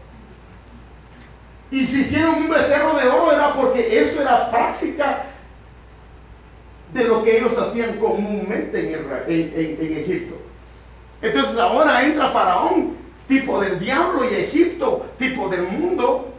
[1.71, 5.25] Y si hicieron un becerro de oro era porque esto era práctica
[6.93, 8.95] de lo que ellos hacían comúnmente
[9.27, 10.37] en, Egipto.
[11.21, 16.33] Entonces ahora entra Faraón, tipo del diablo, y Egipto, tipo del mundo,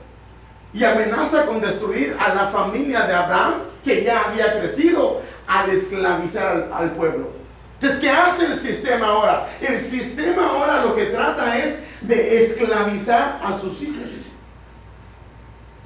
[0.73, 6.69] y amenaza con destruir a la familia de Abraham, que ya había crecido, al esclavizar
[6.73, 7.29] al pueblo.
[7.75, 9.49] Entonces, ¿qué hace el sistema ahora?
[9.61, 14.16] El sistema ahora lo que trata es de esclavizar a sus hijos.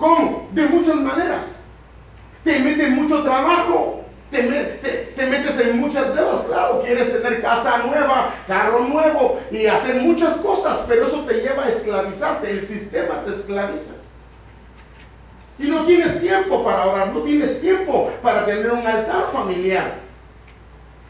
[0.01, 0.47] ¿Cómo?
[0.51, 1.57] De muchas maneras.
[2.43, 4.41] Te mete mucho trabajo, te,
[5.15, 10.37] te, metes en muchas deudas, claro, quieres tener casa nueva, carro nuevo y hacer muchas
[10.37, 13.93] cosas, pero eso te lleva a esclavizarte, el sistema te esclaviza.
[15.59, 19.99] Y no tienes tiempo para orar, no tienes tiempo para tener un altar familiar.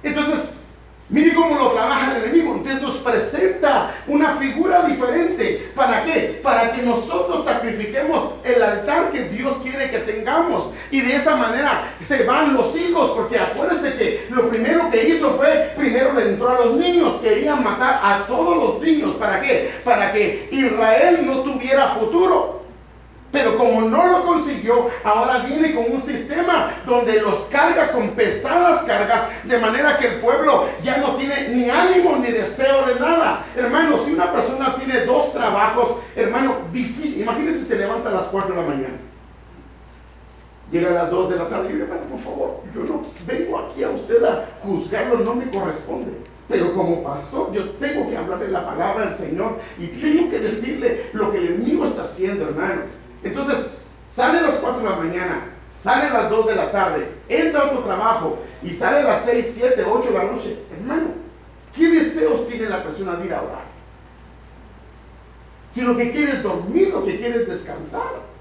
[0.04, 0.50] Entonces,
[1.12, 2.56] Mire cómo lo trabaja el enemigo.
[2.56, 5.70] Entonces nos presenta una figura diferente.
[5.76, 6.40] ¿Para qué?
[6.42, 10.70] Para que nosotros sacrifiquemos el altar que Dios quiere que tengamos.
[10.90, 13.12] Y de esa manera se van los hijos.
[13.12, 17.16] Porque acuérdense que lo primero que hizo fue, primero le entró a los niños.
[17.22, 19.16] Quería matar a todos los niños.
[19.16, 19.70] ¿Para qué?
[19.84, 22.61] Para que Israel no tuviera futuro.
[23.32, 28.84] Pero como no lo consiguió, ahora viene con un sistema donde los carga con pesadas
[28.84, 33.46] cargas, de manera que el pueblo ya no tiene ni ánimo ni deseo de nada.
[33.56, 37.22] Hermano, si una persona tiene dos trabajos, hermano, difícil.
[37.22, 38.98] Imagínese se levanta a las 4 de la mañana.
[40.72, 43.84] Llega a las 2 de la tarde y hermano, por favor, yo no vengo aquí
[43.84, 46.12] a usted a juzgarlo, no me corresponde.
[46.48, 51.06] Pero como pastor, yo tengo que hablarle la palabra al Señor y tengo que decirle
[51.14, 52.90] lo que el enemigo está haciendo, hermanos.
[53.24, 53.72] Entonces,
[54.14, 57.62] sale a las 4 de la mañana, sale a las 2 de la tarde, entra
[57.62, 60.58] a otro trabajo y sale a las 6, 7, 8 de la noche.
[60.72, 61.08] Hermano,
[61.76, 63.72] ¿qué deseos tiene la persona de ir a orar?
[65.72, 68.32] Si lo que quiere es dormir, lo que quiere es descansar.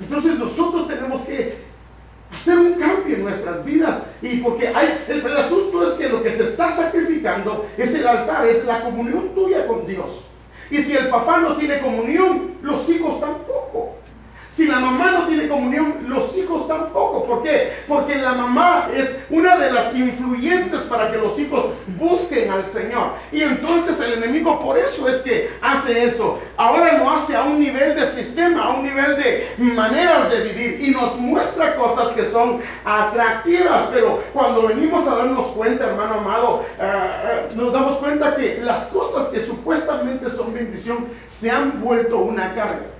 [0.00, 1.56] Entonces nosotros tenemos que
[2.32, 4.04] hacer un cambio en nuestras vidas.
[4.20, 8.46] Y porque hay, el, asunto es que lo que se está sacrificando es el altar,
[8.48, 10.24] es la comunión tuya con Dios.
[10.70, 13.43] Y si el papá no tiene comunión, los hijos tampoco.
[14.54, 17.24] Si la mamá no tiene comunión, los hijos tampoco.
[17.24, 17.72] ¿Por qué?
[17.88, 23.14] Porque la mamá es una de las influyentes para que los hijos busquen al Señor.
[23.32, 26.38] Y entonces el enemigo por eso es que hace eso.
[26.56, 30.80] Ahora lo hace a un nivel de sistema, a un nivel de maneras de vivir.
[30.82, 33.88] Y nos muestra cosas que son atractivas.
[33.92, 38.84] Pero cuando venimos a darnos cuenta, hermano amado, uh, uh, nos damos cuenta que las
[38.84, 42.93] cosas que supuestamente son bendición se han vuelto una carga.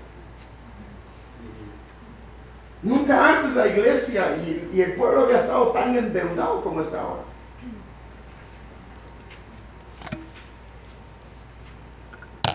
[2.85, 7.23] Nunca antes la iglesia y, el pueblo había estado tan endeudado como está ahora.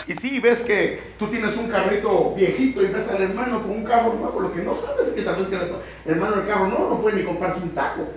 [0.05, 3.83] Y si ves que tú tienes un carrito viejito y ves al hermano con un
[3.83, 5.61] carro nuevo, lo que no sabes es que tal vez
[6.05, 8.07] el hermano del carro nuevo no puede ni comprarse un taco.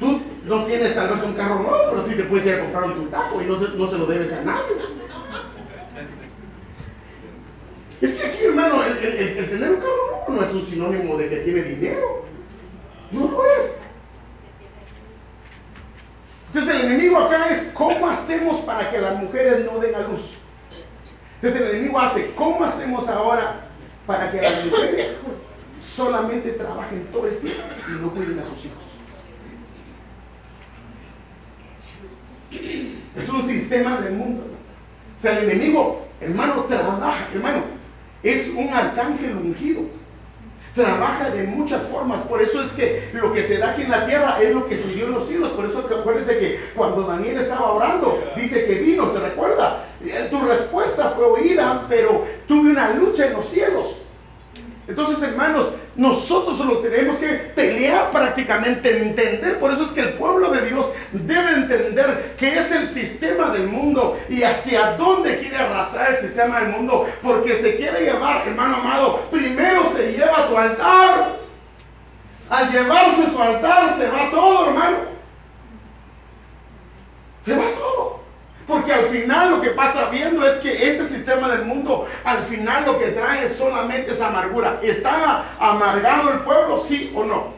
[0.00, 2.84] Tú no tienes tal vez un carro nuevo, pero sí te puedes ir a comprar
[2.84, 4.72] un taco y no, no se lo debes a nadie.
[8.00, 11.36] Es que aquí, hermano, el, tener un carro nuevo no es un sinónimo de que
[11.38, 12.24] tiene dinero.
[13.10, 13.80] No lo es.
[16.48, 20.34] Entonces el enemigo acá es cómo hacemos para que las mujeres no den a luz.
[21.36, 23.60] Entonces el enemigo hace, ¿cómo hacemos ahora
[24.06, 25.22] para que las mujeres
[25.80, 28.88] solamente trabajen todo el tiempo y no cuiden a sus hijos?
[33.16, 34.44] Es un sistema del mundo.
[35.18, 37.77] O sea, el enemigo, hermano, trabaja, hermano,
[38.22, 39.82] es un arcángel ungido.
[40.74, 42.22] Trabaja de muchas formas.
[42.22, 44.76] Por eso es que lo que se da aquí en la tierra es lo que
[44.76, 45.50] se dio en los cielos.
[45.52, 49.84] Por eso acuérdense que cuando Daniel estaba orando, dice que vino, ¿se recuerda?
[50.04, 54.07] Eh, tu respuesta fue oída, pero tuve una lucha en los cielos.
[54.88, 59.58] Entonces, hermanos, nosotros lo tenemos que pelear prácticamente, entender.
[59.58, 63.66] Por eso es que el pueblo de Dios debe entender que es el sistema del
[63.66, 67.06] mundo y hacia dónde quiere arrastrar el sistema del mundo.
[67.22, 71.36] Porque se quiere llevar, hermano amado, primero se lleva tu altar.
[72.48, 74.96] Al llevarse su altar se va todo, hermano.
[77.42, 77.87] Se va todo.
[78.68, 82.84] Porque al final lo que pasa viendo es que este sistema del mundo, al final
[82.84, 84.78] lo que trae solamente es amargura.
[84.82, 87.54] ¿Estaba amargado el pueblo, sí o no?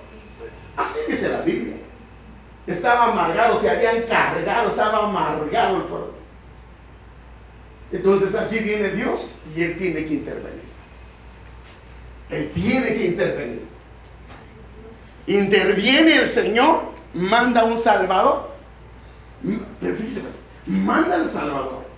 [0.77, 1.75] Así dice la Biblia.
[2.65, 6.15] Estaba amargado, se habían cargado, estaba amargado el pueblo.
[7.91, 10.71] Entonces aquí viene Dios y Él tiene que intervenir.
[12.31, 13.67] Él tiene que intervenir.
[15.27, 16.83] Interviene el Señor,
[17.15, 18.49] manda un Salvador.
[19.81, 19.97] Pero
[20.67, 21.91] manda al Salvador.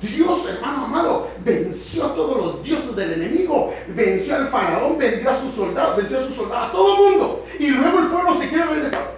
[0.00, 5.40] Dios, hermano amado, venció a todos los dioses del enemigo, venció al faraón, venció a
[5.40, 7.46] sus soldados, venció a sus soldados, a todo el mundo.
[7.58, 9.14] Y luego el pueblo se quiere regresar.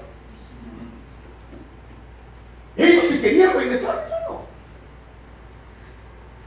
[2.76, 4.42] Ellos se querían regresar, no.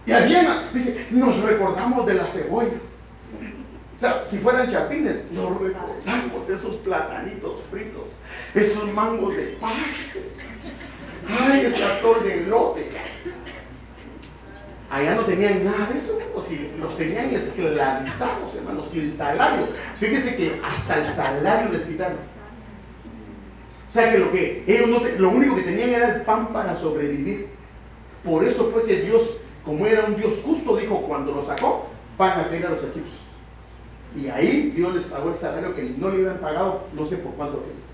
[0.05, 2.83] Y había, dice, nos recordamos de las cebollas.
[3.97, 8.05] O sea, si fueran chapines, nos recordamos de esos platanitos fritos,
[8.53, 9.75] esos mangos de paja
[11.29, 12.89] Ay, ese actor de lote.
[14.89, 19.67] Allá no tenían nada de eso, si los tenían esclavizados, hermanos, sin salario.
[19.99, 22.17] Fíjese que hasta el salario les quitaron.
[22.17, 26.73] O sea que lo que ellos no lo único que tenían era el pan para
[26.73, 27.49] sobrevivir.
[28.23, 29.37] Por eso fue que Dios
[29.69, 31.85] como era un Dios justo, dijo, cuando lo sacó,
[32.17, 33.19] van a caer a los egipcios.
[34.15, 37.33] Y ahí Dios les pagó el salario que no le habían pagado, no sé por
[37.33, 37.88] cuánto tiempo.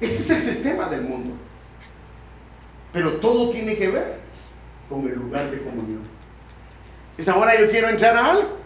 [0.00, 1.34] Ese es el sistema del mundo.
[2.92, 4.16] Pero todo tiene que ver
[4.88, 6.02] con el lugar de comunión.
[7.16, 8.58] Es ahora yo quiero entrar a algo.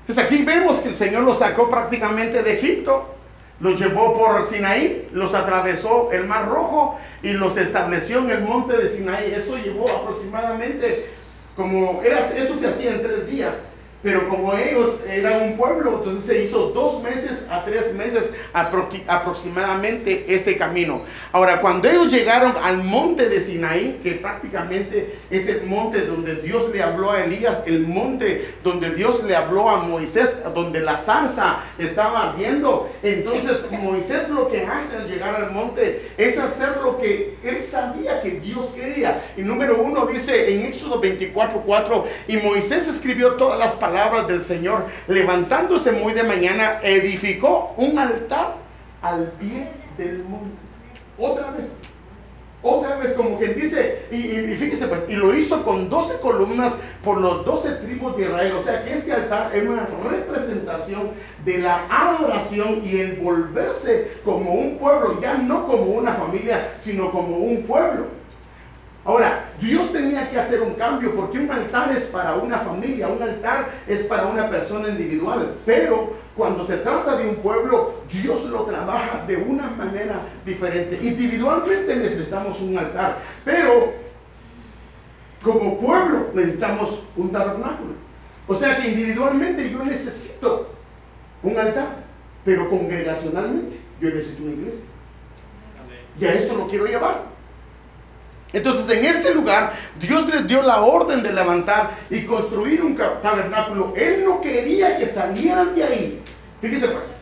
[0.00, 3.14] Entonces aquí vemos que el Señor los sacó prácticamente de Egipto,
[3.60, 8.76] los llevó por Sinaí, los atravesó el Mar Rojo y los estableció en el monte
[8.76, 9.34] de Sinaí.
[9.34, 11.10] Eso llevó aproximadamente
[11.54, 13.66] como era, eso se hacía en tres días.
[14.02, 20.24] Pero como ellos eran un pueblo, entonces se hizo dos meses a tres meses aproximadamente
[20.26, 21.02] este camino.
[21.32, 26.70] Ahora, cuando ellos llegaron al monte de Sinaí, que prácticamente es el monte donde Dios
[26.72, 31.60] le habló a Elías, el monte donde Dios le habló a Moisés, donde la zarza
[31.78, 37.36] estaba ardiendo, entonces Moisés lo que hace al llegar al monte es hacer lo que
[37.44, 39.22] él sabía que Dios quería.
[39.36, 44.28] Y número uno dice en Éxodo 24, 4, y Moisés escribió todas las palabras palabras
[44.28, 48.54] del Señor, levantándose muy de mañana, edificó un altar
[49.02, 49.68] al pie
[49.98, 50.54] del monte.
[51.18, 51.72] Otra vez.
[52.62, 57.18] Otra vez, como quien dice, y, fíjese pues, y lo hizo con 12 columnas por
[57.18, 58.52] los 12 tribus de Israel.
[58.52, 61.10] O sea que este altar es una representación
[61.44, 67.10] de la adoración y el volverse como un pueblo, ya no como una familia, sino
[67.10, 68.19] como un pueblo.
[69.04, 73.22] Ahora, Dios tenía que hacer un cambio porque un altar es para una familia, un
[73.22, 78.64] altar es para una persona individual, pero cuando se trata de un pueblo, Dios lo
[78.64, 80.98] trabaja de una manera diferente.
[81.02, 83.94] Individualmente necesitamos un altar, pero
[85.42, 87.94] como pueblo necesitamos un tabernáculo.
[88.46, 90.68] O sea que individualmente yo necesito
[91.42, 92.04] un altar,
[92.44, 94.88] pero congregacionalmente yo necesito una iglesia.
[96.18, 97.29] Y a esto lo quiero llevar.
[98.52, 103.94] Entonces en este lugar Dios les dio la orden de levantar y construir un tabernáculo.
[103.96, 106.22] Él no quería que salieran de ahí.
[106.60, 107.16] Fíjese pues.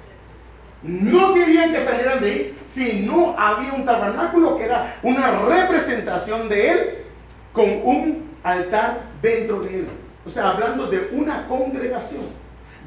[0.83, 6.49] No querían que salieran de ahí si no había un tabernáculo que era una representación
[6.49, 6.99] de Él
[7.53, 9.89] con un altar dentro de Él.
[10.25, 12.27] O sea, hablando de una congregación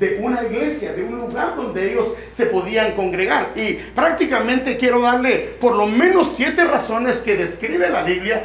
[0.02, 3.52] de una iglesia, de un lugar donde ellos se podían congregar.
[3.56, 8.44] Y prácticamente quiero darle por lo menos siete razones que describe la Biblia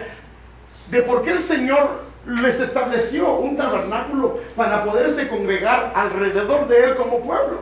[0.91, 6.97] de por qué el Señor les estableció un tabernáculo para poderse congregar alrededor de Él
[6.97, 7.61] como pueblo.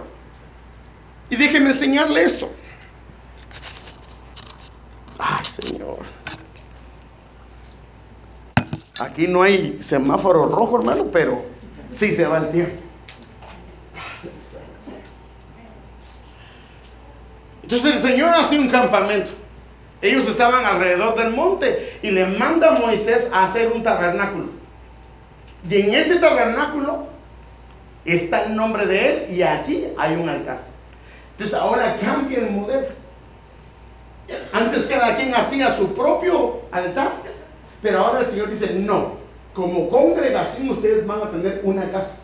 [1.30, 2.51] Y déjenme enseñarle esto.
[5.18, 5.99] Ay, Señor.
[8.99, 11.45] Aquí no hay semáforo rojo, hermano, pero
[11.97, 12.84] sí se va el tiempo.
[17.64, 19.30] Entonces el Señor hace un campamento.
[20.02, 24.48] Ellos estaban alrededor del monte y le manda a Moisés a hacer un tabernáculo.
[25.68, 27.06] Y en ese tabernáculo
[28.04, 30.58] está el nombre de él y aquí hay un altar.
[31.32, 32.88] Entonces ahora cambia el modelo.
[34.52, 37.12] Antes cada quien hacía su propio altar,
[37.80, 39.16] pero ahora el Señor dice, no,
[39.54, 42.18] como congregación ustedes van a tener una casa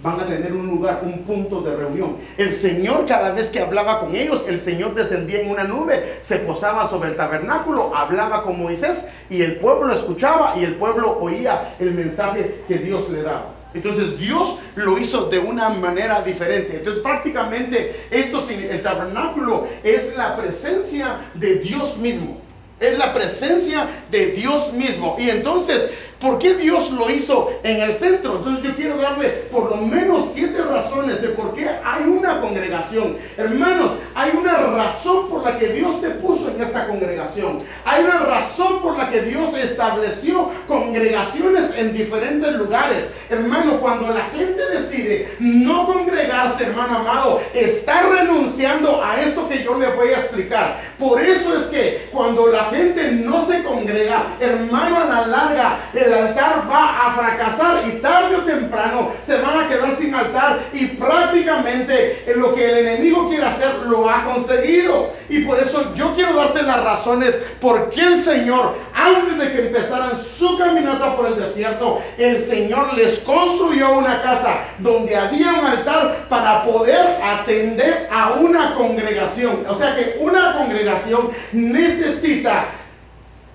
[0.00, 2.16] van a tener un lugar, un punto de reunión.
[2.36, 6.36] El Señor cada vez que hablaba con ellos, el Señor descendía en una nube, se
[6.40, 11.74] posaba sobre el tabernáculo, hablaba con Moisés y el pueblo escuchaba y el pueblo oía
[11.78, 13.56] el mensaje que Dios le daba.
[13.74, 16.78] Entonces Dios lo hizo de una manera diferente.
[16.78, 22.40] Entonces prácticamente esto, el tabernáculo es la presencia de Dios mismo.
[22.80, 25.16] Es la presencia de Dios mismo.
[25.18, 25.90] Y entonces
[26.20, 28.36] ¿Por qué Dios lo hizo en el centro?
[28.38, 33.18] Entonces yo quiero darle por lo menos siete razones de por qué hay una congregación.
[33.36, 37.62] Hermanos, hay una razón por la que Dios te puso en esta congregación.
[37.84, 43.10] Hay una razón por la que Dios estableció congregaciones en diferentes lugares.
[43.28, 49.78] Hermano, cuando la gente decide no congregarse, hermano amado, está renunciando a esto que yo
[49.78, 50.80] le voy a explicar.
[50.98, 56.14] Por eso es que cuando la gente no se congrega, hermano, a la larga, el
[56.14, 60.86] altar va a fracasar y tarde o temprano se van a quedar sin altar y
[60.86, 65.10] prácticamente lo que el enemigo quiere hacer lo ha conseguido.
[65.28, 69.66] Y por eso yo quiero darte las razones por qué el Señor, antes de que
[69.66, 75.66] empezaran su caminata por el desierto, el Señor les construyó una casa donde había un
[75.66, 79.64] altar para poder atender a una congregación.
[79.68, 82.66] O sea que una congregación necesita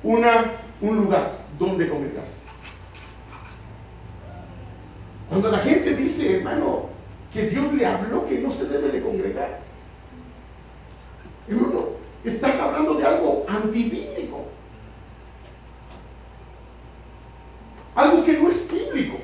[0.03, 2.40] una, un lugar donde congregarse.
[5.31, 6.89] Cuando la gente dice, hermano,
[7.31, 9.61] que Dios le habló que no se debe de congregar,
[11.47, 11.85] hermano,
[12.25, 14.43] están hablando de algo antibíblico.
[17.95, 19.19] Algo que no es bíblico.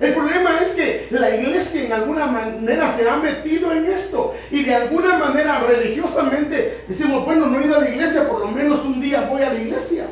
[0.00, 4.64] El problema es que la iglesia en alguna manera se ha metido en esto y
[4.64, 8.86] de alguna manera religiosamente decimos, bueno, no he ido a la iglesia, por lo menos
[8.86, 10.06] un día voy a la iglesia.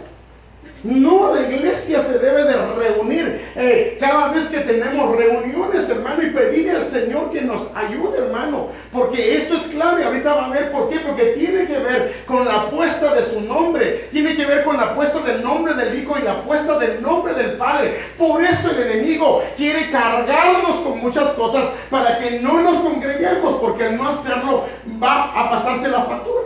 [0.83, 6.31] No, la iglesia se debe de reunir eh, cada vez que tenemos reuniones, hermano, y
[6.31, 8.69] pedirle al Señor que nos ayude, hermano.
[8.91, 12.47] Porque esto es clave, ahorita va a ver por qué, porque tiene que ver con
[12.47, 16.19] la apuesta de su nombre, tiene que ver con la apuesta del nombre del Hijo
[16.19, 17.99] y la apuesta del nombre del Padre.
[18.17, 23.85] Por eso el enemigo quiere cargarnos con muchas cosas para que no nos congreguemos, porque
[23.85, 24.65] al no hacerlo
[25.03, 26.41] va a pasarse la factura.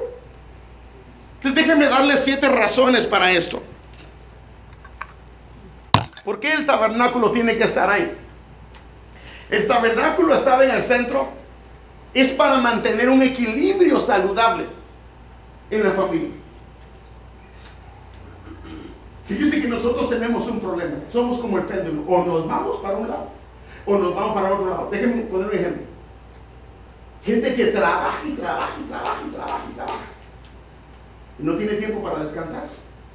[1.36, 3.62] Entonces déjenme darle siete razones para esto.
[6.24, 8.16] ¿Por qué el tabernáculo tiene que estar ahí?
[9.50, 11.28] El tabernáculo estaba en el centro.
[12.14, 14.66] Es para mantener un equilibrio saludable
[15.70, 16.30] en la familia.
[19.24, 20.96] Fíjese que nosotros tenemos un problema.
[21.10, 22.02] Somos como el péndulo.
[22.06, 23.44] O nos vamos para un lado
[23.86, 24.88] o nos vamos para otro lado.
[24.90, 25.82] Déjenme poner un ejemplo.
[27.24, 30.04] Gente que trabaja y trabaja y trabaja y trabaja y trabaja.
[31.38, 32.68] no tiene tiempo para descansar,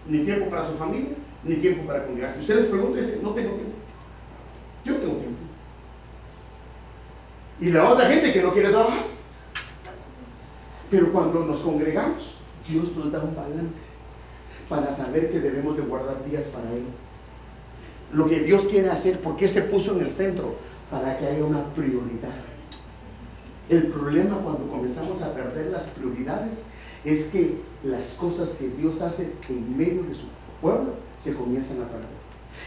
[0.07, 2.39] ni tiempo para su familia, ni tiempo para congregarse.
[2.39, 3.75] Ustedes preguntan no tengo tiempo.
[4.85, 5.39] Yo tengo tiempo.
[7.61, 9.05] Y la otra gente que no quiere trabajar.
[10.89, 12.35] Pero cuando nos congregamos,
[12.67, 13.89] Dios nos da un balance
[14.67, 16.83] para saber que debemos de guardar días para Él.
[18.13, 20.55] Lo que Dios quiere hacer, ¿por qué se puso en el centro?
[20.89, 22.33] Para que haya una prioridad.
[23.69, 26.63] El problema cuando comenzamos a perder las prioridades
[27.05, 30.25] es que las cosas que Dios hace en medio de su
[30.59, 32.19] pueblo se comienzan a perder.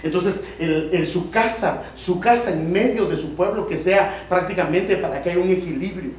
[0.03, 5.23] Entonces, en, su casa, su casa en medio de su pueblo, que sea prácticamente para
[5.23, 6.13] que haya un equilibrio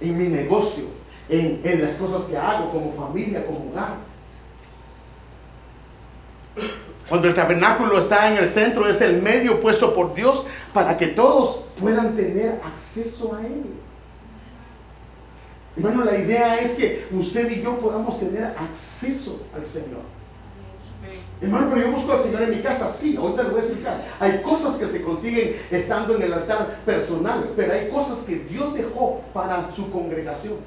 [0.00, 0.84] en mi negocio,
[1.28, 3.96] en, en las cosas que hago como familia, como hogar.
[7.08, 11.08] Cuando el tabernáculo está en el centro, es el medio puesto por Dios para que
[11.08, 13.64] todos puedan tener acceso a Él.
[15.76, 20.02] Bueno, la idea es que usted y yo podamos tener acceso al Señor.
[21.40, 22.88] Hermano, pero yo busco al Señor en mi casa.
[22.92, 24.04] Sí, ahorita le voy a explicar.
[24.20, 28.74] Hay cosas que se consiguen estando en el altar personal, pero hay cosas que Dios
[28.74, 30.58] dejó para su congregación.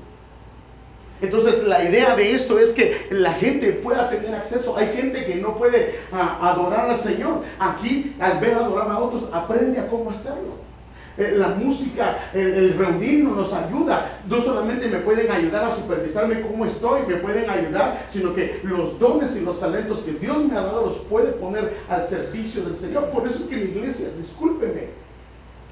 [1.21, 4.75] Entonces la idea de esto es que la gente pueda tener acceso.
[4.75, 7.43] Hay gente que no puede ah, adorar al Señor.
[7.57, 10.64] Aquí, al ver adorar a otros, aprende a cómo hacerlo.
[11.17, 14.19] Eh, la música, el, reunirnos nos ayuda.
[14.27, 18.99] No solamente me pueden ayudar a supervisarme cómo estoy, me pueden ayudar, sino que los
[18.99, 22.75] dones y los talentos que Dios me ha dado los puede poner al servicio del
[22.75, 23.09] Señor.
[23.11, 24.89] Por eso es que en iglesia, discúlpeme,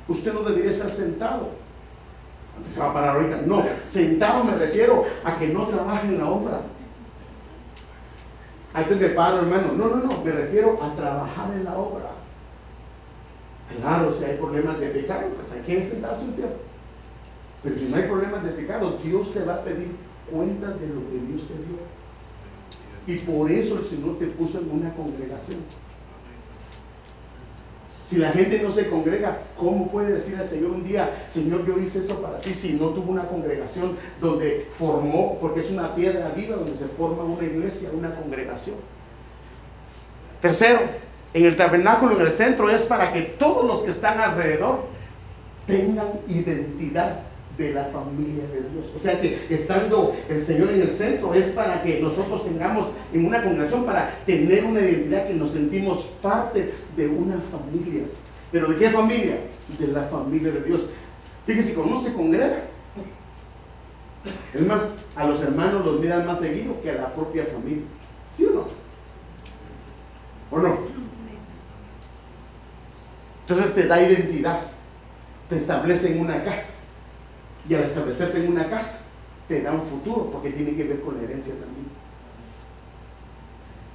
[0.07, 1.49] usted no debería estar sentado.
[2.73, 3.41] Se va a parar ahorita.
[3.45, 6.61] No, sentado me refiero a que no trabaje en la obra.
[8.73, 9.73] Ahí te paro, hermano.
[9.75, 12.12] No, no, no, me refiero a trabajar en la obra.
[13.79, 16.55] Claro, si hay problemas de pecado, pues hay que sentarse un tiempo.
[17.63, 19.95] Pero si no hay problemas de pecado, Dios te va a pedir
[20.29, 21.77] cuentas de lo que Dios te dio.
[23.05, 25.59] Y por eso el Señor te puso en una congregación.
[28.03, 31.79] Si la gente no se congrega, ¿cómo puede decir al Señor un día, Señor, yo
[31.79, 32.53] hice esto para ti?
[32.53, 37.23] Si no tuvo una congregación donde formó, porque es una piedra viva donde se forma
[37.23, 38.75] una iglesia, una congregación.
[40.41, 40.81] Tercero,
[41.33, 44.85] en el tabernáculo, en el centro, es para que todos los que están alrededor
[45.65, 47.19] tengan identidad
[47.57, 48.91] de la familia de Dios.
[48.95, 53.25] O sea que estando el Señor en el centro es para que nosotros tengamos en
[53.25, 58.03] una congregación, para tener una identidad que nos sentimos parte de una familia.
[58.51, 59.37] ¿Pero de qué familia?
[59.79, 60.81] De la familia de Dios.
[61.45, 62.63] Fíjese, cómo se congrega.
[64.53, 67.83] Es más, a los hermanos los miran más seguido que a la propia familia.
[68.33, 68.67] ¿Sí o no?
[70.51, 70.77] ¿O no?
[73.47, 74.61] Entonces te da identidad,
[75.49, 76.73] te establece en una casa.
[77.67, 78.99] Y al establecerte en una casa,
[79.47, 81.87] te da un futuro, porque tiene que ver con la herencia también.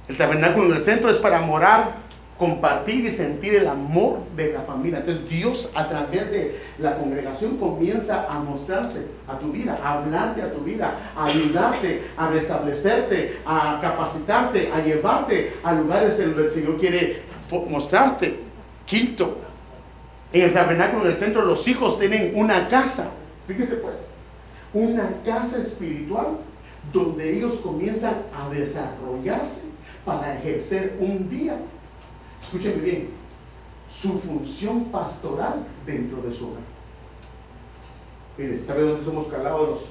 [0.07, 1.97] El tabernáculo en el centro es para morar,
[2.37, 4.99] compartir y sentir el amor de la familia.
[4.99, 10.41] Entonces Dios a través de la congregación comienza a mostrarse a tu vida, a hablarte
[10.41, 16.47] a tu vida, a ayudarte, a restablecerte, a capacitarte, a llevarte a lugares en donde
[16.47, 17.23] el Señor quiere
[17.69, 18.48] mostrarte.
[18.89, 19.37] Quinto,
[20.33, 23.11] en el tabernáculo del centro los hijos tienen una casa.
[23.45, 24.09] Fíjese pues,
[24.73, 26.39] una casa espiritual
[26.91, 29.65] donde ellos comienzan a desarrollarse
[30.03, 31.59] para ejercer un día,
[32.41, 33.09] escúchenme bien,
[33.91, 36.63] su función pastoral dentro de su hogar.
[38.39, 39.81] Mire, ¿sabe dónde somos calados?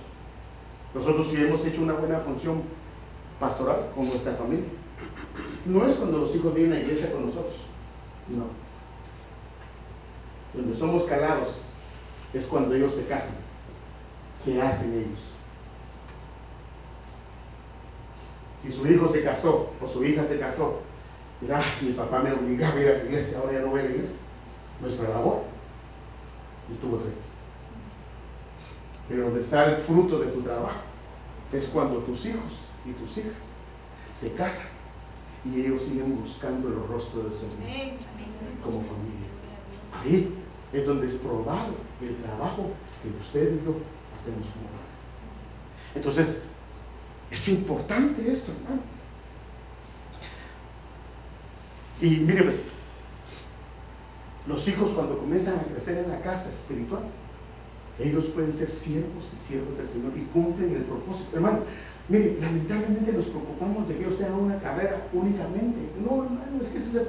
[0.93, 2.63] Nosotros sí hemos hecho una buena función
[3.39, 4.67] pastoral con nuestra familia.
[5.67, 7.55] no es cuando los hijos vienen a la iglesia con nosotros.
[8.27, 8.68] No.
[10.59, 11.51] Donde somos calados
[12.35, 13.37] es cuando ellos se casan.
[14.45, 15.21] ¿Qué hacen ellos?
[18.61, 20.81] Si su hijo se casó o su hija se casó,
[21.41, 23.85] mira, mi papá me obligaba a ir a la iglesia, ahora ya no voy a
[23.85, 24.17] la iglesia.
[24.81, 25.43] Nuestra labor.
[26.69, 27.21] Y tuvo efecto.
[29.09, 30.81] Pero donde está el fruto de tu trabajo
[31.53, 32.53] es cuando tus hijos
[32.85, 33.33] y tus hijas
[34.13, 34.67] se casan
[35.45, 37.93] y ellos siguen buscando el rostro del Señor
[38.63, 39.29] como familia.
[40.03, 40.38] Ahí
[40.73, 42.71] es donde es probado el trabajo
[43.03, 43.77] que usted y yo
[44.17, 44.89] hacemos como padres.
[45.95, 46.43] Entonces,
[47.31, 48.83] es importante esto, hermano.
[52.01, 52.65] Y mire, pues,
[54.47, 57.03] los hijos cuando comienzan a crecer en la casa espiritual,
[57.99, 61.35] ellos pueden ser siervos y siervos del Señor y cumplen el propósito.
[61.35, 61.61] Hermano,
[62.09, 65.79] mire, lamentablemente nos preocupamos de que ellos tengan una carrera únicamente.
[66.05, 67.07] No, hermano, es que ese es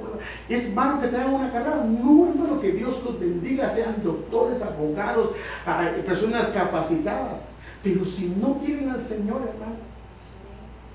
[0.48, 1.84] Es malo que tengan una carrera.
[1.84, 5.30] No, hermano, que Dios los bendiga, sean doctores, abogados,
[6.04, 7.40] personas capacitadas.
[7.82, 9.76] Pero si no quieren al Señor, hermano,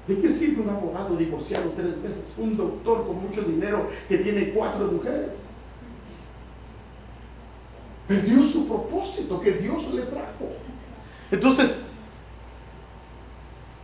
[0.07, 2.33] ¿de qué sirve un abogado divorciado tres veces?
[2.37, 5.47] Un doctor con mucho dinero que tiene cuatro mujeres.
[8.07, 10.51] Perdió su propósito que Dios le trajo.
[11.31, 11.84] Entonces,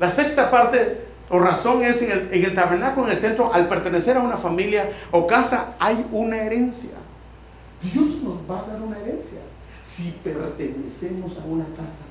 [0.02, 0.98] la sexta parte
[1.30, 5.28] o razón es en el, tabernáculo, en el centro, al pertenecer a una familia o
[5.28, 6.98] casa, hay una herencia.
[7.84, 9.42] Dios nos va a dar una herencia
[9.84, 12.04] si pertenecemos a una casa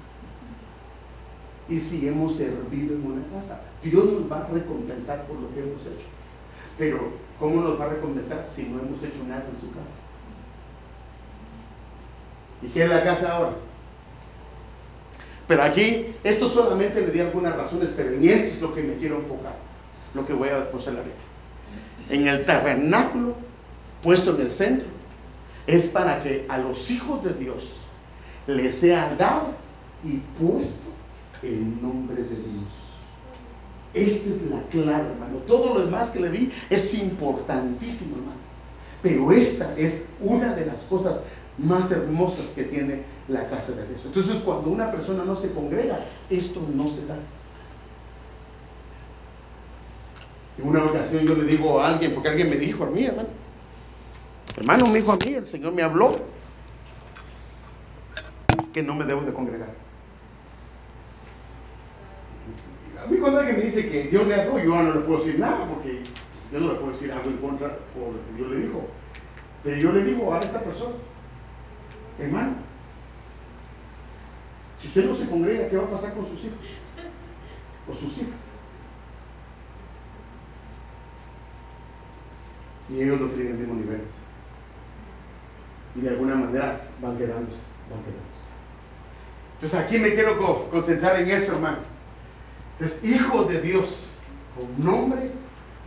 [1.68, 3.60] y si hemos servido en una casa.
[3.82, 6.06] Dios nos va a recompensar por lo que hemos hecho.
[6.78, 7.10] Pero,
[7.40, 9.98] ¿cómo nos va a recompensar si no hemos hecho nada en su casa?
[12.62, 13.69] ¿Y qué es la casa ahora?
[15.50, 18.94] Pero aquí, esto solamente le di algunas razones, pero en esto es lo que me
[18.98, 19.56] quiero enfocar,
[20.14, 21.24] lo que voy a la ahorita.
[22.08, 23.34] En el tabernáculo,
[24.00, 24.86] puesto en el centro,
[25.66, 27.72] es para que a los hijos de Dios
[28.46, 29.54] les sea dado
[30.04, 30.88] y puesto
[31.42, 32.68] el nombre de Dios.
[33.92, 35.38] Esta es la clave, hermano.
[35.48, 38.40] Todo lo demás que le di es importantísimo, hermano.
[39.02, 41.22] Pero esta es una de las cosas
[41.58, 44.00] más hermosas que tiene la casa de Dios.
[44.04, 47.16] Entonces, cuando una persona no se congrega, esto no se da.
[50.58, 53.28] En una ocasión yo le digo a alguien, porque alguien me dijo a mí, hermano,
[54.56, 56.20] hermano, me dijo a mí, el Señor me habló
[58.74, 59.70] que no me debo de congregar.
[63.02, 65.40] A mí cuando alguien me dice que Dios le habló, yo no le puedo decir
[65.40, 66.02] nada, porque
[66.32, 68.82] pues, yo no le puedo decir algo en contra por lo que Dios le dijo.
[69.64, 70.96] Pero yo le digo a esa persona,
[72.20, 72.52] Hermano,
[74.80, 76.58] si usted no se congrega, ¿qué va a pasar con sus hijos?
[77.88, 78.40] O sus hijas.
[82.88, 84.02] Y ellos no tienen el mismo nivel.
[85.94, 87.58] Y de alguna manera van quedándose,
[87.90, 88.30] van quedándose.
[89.54, 91.78] Entonces aquí me quiero concentrar en esto, hermano.
[92.78, 94.06] Es hijo de Dios,
[94.56, 95.30] con nombre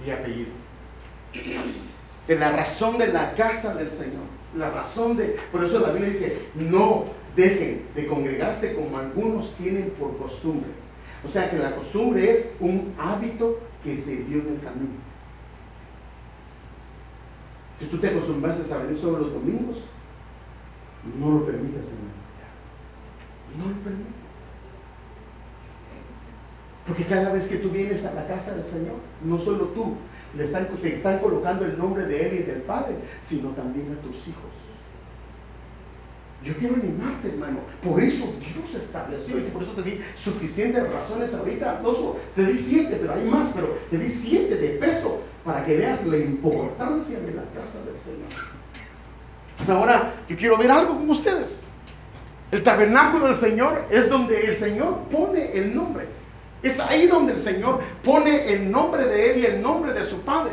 [0.05, 0.51] y apellido.
[2.27, 6.11] De la razón de la casa del Señor la razón de, por eso la Biblia
[6.11, 7.05] dice, no
[7.35, 10.69] dejen de congregarse como algunos tienen por costumbre.
[11.25, 15.13] O sea que la costumbre es un hábito que se dio en el camino.
[17.77, 19.77] Si tú te acostumbras a venir solo los domingos,
[21.19, 22.23] no lo permitas, hermano.
[23.57, 24.13] No lo permitas.
[26.87, 29.95] Porque cada vez que tú vienes a la casa del Señor, no solo tú,
[30.35, 34.27] le te están colocando el nombre de Él y del Padre, sino también a tus
[34.27, 34.51] hijos.
[36.43, 37.59] Yo quiero animarte, hermano.
[37.81, 41.79] Por eso Dios estableció, y por eso te di suficientes razones ahorita.
[41.81, 45.65] No solo, te di siete, pero hay más, pero te di siete de peso para
[45.65, 48.29] que veas la importancia de la casa del Señor.
[49.57, 51.61] Pues ahora yo quiero ver algo con ustedes.
[52.51, 56.07] El tabernáculo del Señor es donde el Señor pone el nombre.
[56.61, 60.21] Es ahí donde el Señor pone el nombre de Él y el nombre de su
[60.21, 60.51] Padre.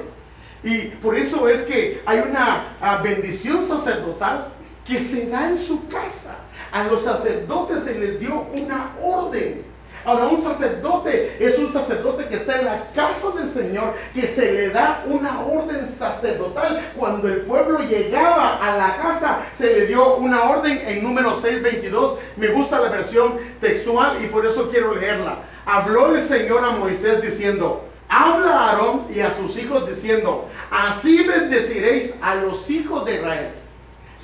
[0.63, 4.53] Y por eso es que hay una ah, bendición sacerdotal
[4.87, 6.37] que se da en su casa.
[6.73, 9.65] A los sacerdotes se les dio una orden.
[10.05, 14.53] Ahora, un sacerdote es un sacerdote que está en la casa del Señor, que se
[14.53, 16.81] le da una orden sacerdotal.
[16.97, 22.19] Cuando el pueblo llegaba a la casa, se le dio una orden en número 622.
[22.37, 25.41] Me gusta la versión textual y por eso quiero leerla.
[25.67, 31.25] Habló el Señor a Moisés diciendo, habla a Aarón y a sus hijos diciendo, así
[31.25, 33.60] bendeciréis a los hijos de Israel.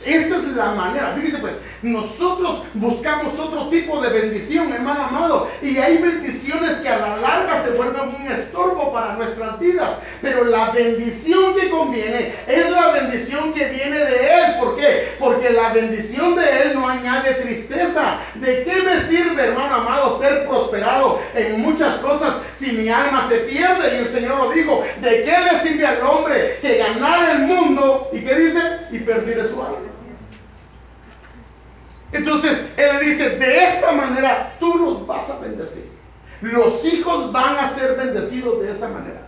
[0.07, 5.49] Esta es la manera, fíjese pues, nosotros buscamos otro tipo de bendición, hermano amado.
[5.61, 9.91] Y hay bendiciones que a la larga se vuelven un estorbo para nuestras vidas.
[10.23, 14.55] Pero la bendición que conviene es la bendición que viene de Él.
[14.61, 15.17] ¿Por qué?
[15.19, 18.19] Porque la bendición de Él no añade tristeza.
[18.37, 23.39] ¿De qué me sirve, hermano amado, ser prosperado en muchas cosas si mi alma se
[23.39, 23.97] pierde?
[23.97, 24.83] Y el Señor lo dijo.
[25.01, 28.09] ¿De qué le sirve al hombre que ganar el mundo?
[28.13, 28.61] ¿Y qué dice?
[28.93, 29.96] Y perder su alma.
[32.17, 35.89] Entonces Él le dice, de esta manera tú los vas a bendecir.
[36.41, 39.23] Los hijos van a ser bendecidos de esta manera.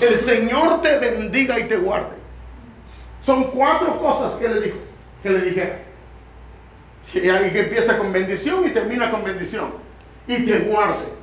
[0.00, 2.16] El Señor te bendiga y te guarde.
[3.20, 4.76] Son cuatro cosas que le dijo,
[5.22, 5.72] que le dije.
[7.14, 9.72] Y que empieza con bendición y termina con bendición.
[10.26, 11.21] Y te guarde.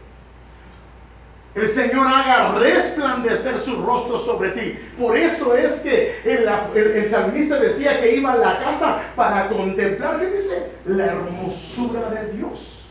[1.56, 4.78] El Señor haga resplandecer su rostro sobre ti.
[5.00, 10.20] Por eso es que el, el, salmista decía que iba a la casa para contemplar,
[10.20, 10.72] ¿qué dice?
[10.86, 12.86] La hermosura de Dios.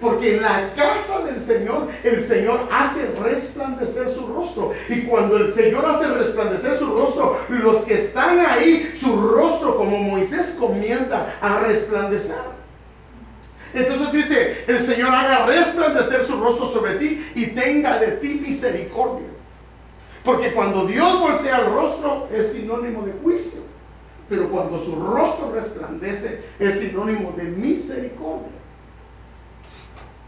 [0.00, 4.72] Porque en la casa del Señor, el Señor hace resplandecer su rostro.
[4.88, 9.98] Y cuando el Señor hace resplandecer su rostro, los que están ahí, su rostro como
[9.98, 12.61] Moisés comienza a resplandecer.
[13.74, 19.28] Entonces dice, el Señor haga resplandecer su rostro sobre ti y tenga de ti misericordia.
[20.24, 23.60] Porque cuando Dios voltea el rostro es sinónimo de juicio.
[24.28, 28.61] Pero cuando su rostro resplandece es sinónimo de misericordia.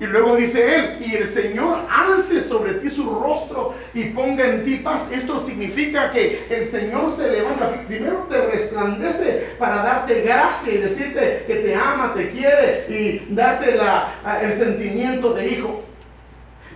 [0.01, 4.65] Y luego dice él, y el Señor alce sobre ti su rostro y ponga en
[4.65, 5.07] ti paz.
[5.13, 11.45] Esto significa que el Señor se levanta, primero te resplandece para darte gracia y decirte
[11.47, 15.85] que te ama, te quiere y darte la, el sentimiento de hijo.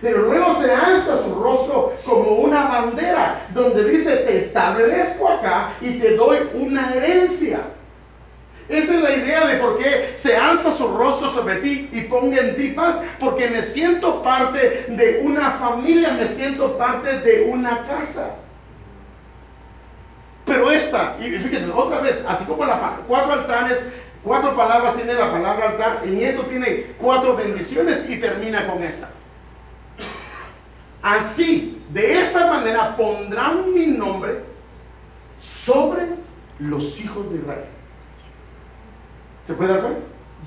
[0.01, 5.99] Pero luego se alza su rostro como una bandera donde dice, te establezco acá y
[5.99, 7.59] te doy una herencia.
[8.69, 12.37] Esa es la idea de por qué se alza su rostro sobre ti y ponga
[12.37, 12.99] en ti paz.
[13.19, 18.35] Porque me siento parte de una familia, me siento parte de una casa.
[20.45, 23.85] Pero esta, y fíjense, otra vez, así como la, cuatro altares,
[24.23, 29.09] cuatro palabras tiene la palabra altar, en esto tiene cuatro bendiciones y termina con esta.
[31.01, 34.43] Así, de esa manera pondrán mi nombre
[35.39, 36.07] sobre
[36.59, 37.78] los hijos de Israel.
[39.49, 40.01] ¿Se puede dar cuenta?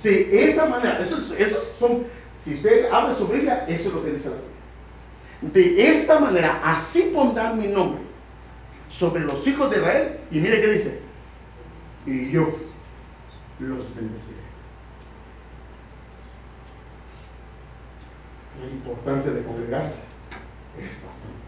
[0.05, 2.05] De esa manera, esos, son,
[2.37, 5.75] si usted abre su Biblia, eso es lo que dice la Biblia.
[5.75, 8.01] De esta manera, así pondrán mi nombre
[8.89, 10.21] sobre los hijos de Israel.
[10.31, 11.01] Y mire qué dice.
[12.07, 12.55] Y yo
[13.59, 14.39] los bendeciré.
[18.61, 20.05] La importancia de congregarse
[20.79, 21.43] es bastante.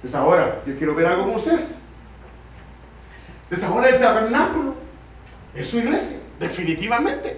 [0.00, 1.76] Pues ahora, yo quiero ver algo con ustedes.
[3.48, 4.89] Pues ahora el tabernáculo
[5.54, 7.36] es su iglesia, definitivamente.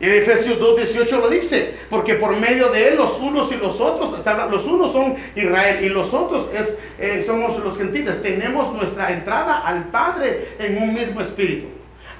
[0.00, 3.80] Y en Efesios 2.18 lo dice, porque por medio de él los unos y los
[3.80, 4.14] otros,
[4.50, 8.22] los unos son Israel y los otros es, eh, somos los gentiles.
[8.22, 11.66] Tenemos nuestra entrada al Padre en un mismo espíritu.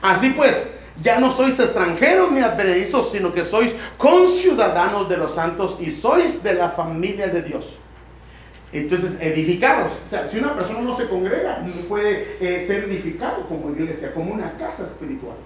[0.03, 5.79] Así pues, ya no sois extranjeros ni advenedizos, sino que sois conciudadanos de los santos
[5.81, 7.67] y sois de la familia de Dios.
[8.73, 9.91] Entonces, edificados.
[10.07, 14.15] O sea, si una persona no se congrega, no puede eh, ser edificado como iglesia,
[14.15, 15.37] como una casa espiritual.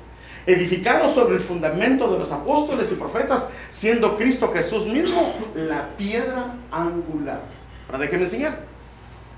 [0.47, 6.57] Edificados sobre el fundamento de los apóstoles y profetas, siendo Cristo Jesús mismo la piedra
[6.71, 7.41] angular.
[7.87, 8.59] Ahora déjenme enseñar.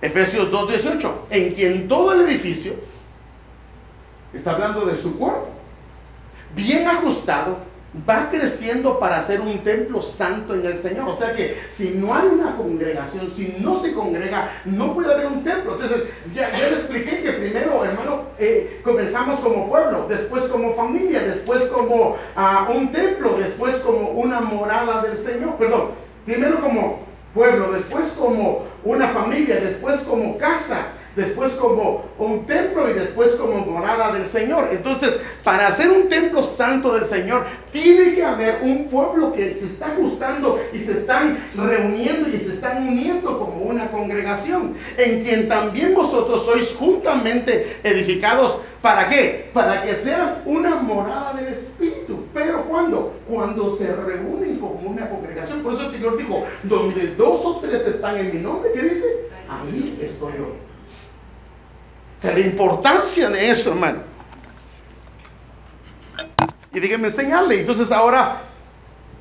[0.02, 2.74] Efesios 2.18, en quien todo el edificio,
[4.34, 5.48] está hablando de su cuerpo,
[6.54, 7.58] bien ajustado,
[8.08, 11.08] va creciendo para ser un templo santo en el Señor.
[11.08, 15.26] O sea que si no hay una congregación, si no se congrega, no puede haber
[15.26, 15.74] un templo.
[15.74, 21.20] Entonces, ya, ya le expliqué que primero, hermano, eh, comenzamos como pueblo, después como familia,
[21.20, 25.56] después como ah, un templo, después como una morada del Señor.
[25.56, 25.90] Perdón,
[26.24, 27.00] primero como
[27.34, 30.86] pueblo, después como una familia, después como casa
[31.16, 34.68] después como un templo y después como morada del Señor.
[34.70, 39.64] Entonces, para hacer un templo santo del Señor, tiene que haber un pueblo que se
[39.64, 45.48] está ajustando y se están reuniendo y se están uniendo como una congregación, en quien
[45.48, 48.58] también vosotros sois juntamente edificados.
[48.82, 49.50] ¿Para qué?
[49.52, 52.26] Para que sea una morada del Espíritu.
[52.32, 53.14] Pero ¿cuándo?
[53.26, 55.60] Cuando se reúnen como una congregación.
[55.62, 59.06] Por eso el Señor dijo, donde dos o tres están en mi nombre, ¿qué dice?
[59.48, 60.65] Ahí estoy yo
[62.22, 63.98] la importancia de esto, hermano.
[66.72, 67.60] Y díganme enseñarle.
[67.60, 68.42] Entonces ahora,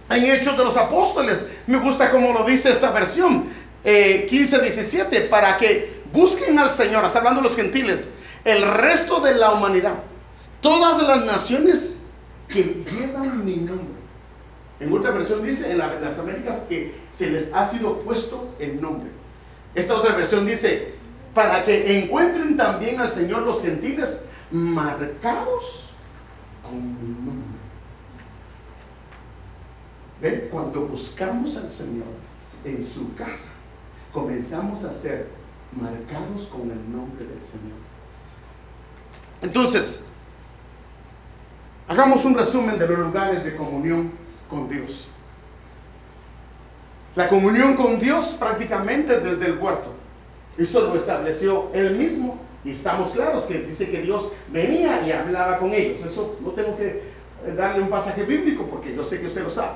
[0.09, 3.45] en Hechos de los Apóstoles, me gusta como lo dice esta versión,
[3.83, 8.09] eh, 15, 17, para que busquen al Señor, está hablando los gentiles,
[8.43, 9.95] el resto de la humanidad
[10.65, 11.99] todas las naciones
[12.49, 13.93] que llevan mi nombre.
[14.79, 19.11] En otra versión dice en, las Américas que se les ha sido puesto el nombre.
[19.75, 20.94] Esta otra versión dice,
[21.36, 24.21] para que encuentren también al Señor los gentiles
[24.51, 25.91] marcados
[26.63, 27.59] con mi nombre.
[30.21, 30.47] ¿Ven?
[30.49, 32.07] Cuando buscamos al Señor
[32.63, 33.51] en su casa,
[34.13, 35.27] comenzamos a ser
[35.73, 37.77] marcados con el nombre del Señor.
[39.41, 40.01] Entonces,
[41.86, 44.09] hagamos un resumen de los lugares de comunión
[44.49, 45.09] con Dios.
[47.13, 50.04] La comunión con Dios prácticamente desde el huerto.
[50.57, 55.59] Eso lo estableció él mismo y estamos claros que dice que Dios venía y hablaba
[55.59, 55.99] con ellos.
[56.05, 57.03] Eso no tengo que
[57.55, 59.73] darle un pasaje bíblico porque yo sé que usted lo sabe.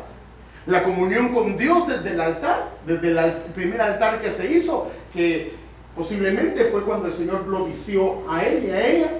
[0.65, 5.53] La comunión con Dios desde el altar, desde el primer altar que se hizo, que
[5.95, 9.11] posiblemente fue cuando el Señor lo vistió a él y a ella,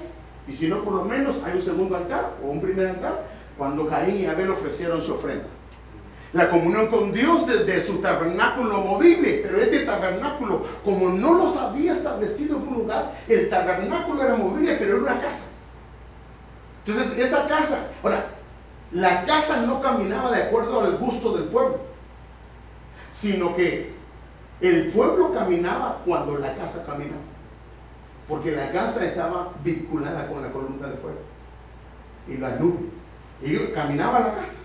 [0.48, 3.24] y si no por lo menos hay un segundo altar o un primer altar,
[3.58, 5.46] cuando Caín y Abel ofrecieron su ofrenda.
[6.32, 11.92] La comunión con Dios desde su tabernáculo movible, pero este tabernáculo, como no los había
[11.92, 15.48] establecido en un lugar, el tabernáculo era movible, pero era una casa.
[16.86, 18.26] Entonces, esa casa, ahora,
[18.92, 21.78] la casa no caminaba de acuerdo al gusto del pueblo,
[23.12, 23.92] sino que
[24.60, 27.22] el pueblo caminaba cuando la casa caminaba,
[28.28, 31.18] porque la casa estaba vinculada con la columna de fuego
[32.28, 32.88] y la nube.
[33.42, 34.58] Y caminaba la casa.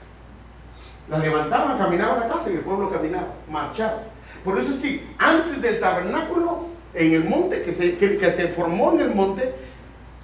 [1.10, 4.04] La levantaban, caminaba la casa y el pueblo caminaba, marchaba.
[4.44, 8.94] Por eso es que antes del tabernáculo, en el monte, que se, que se formó
[8.94, 9.54] en el monte,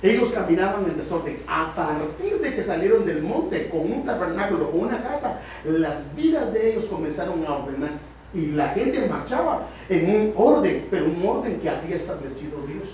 [0.01, 1.37] ellos caminaban en desorden.
[1.47, 6.51] A partir de que salieron del monte con un tabernáculo, o una casa, las vidas
[6.53, 8.05] de ellos comenzaron a ordenarse.
[8.33, 12.89] Y la gente marchaba en un orden, pero un orden que había establecido Dios.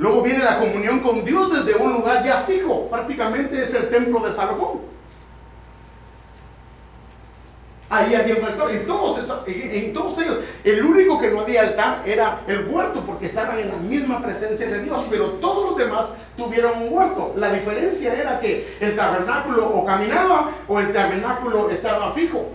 [0.00, 4.20] Luego viene la comunión con Dios desde un lugar ya fijo, prácticamente es el templo
[4.20, 4.80] de Salomón.
[7.90, 8.70] Ahí había un altar.
[8.70, 13.26] En todos, en todos ellos, el único que no había altar era el huerto, porque
[13.26, 17.34] estaban en la misma presencia de Dios, pero todos los demás tuvieron un huerto.
[17.36, 22.46] La diferencia era que el tabernáculo o caminaba o el tabernáculo estaba fijo.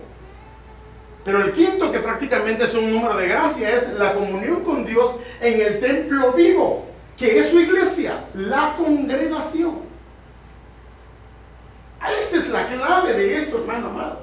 [1.24, 5.20] Pero el quinto, que prácticamente es un número de gracia, es la comunión con Dios
[5.40, 9.80] en el templo vivo, que es su iglesia, la congregación.
[12.18, 14.20] Esta es la clave de esto, hermano amado.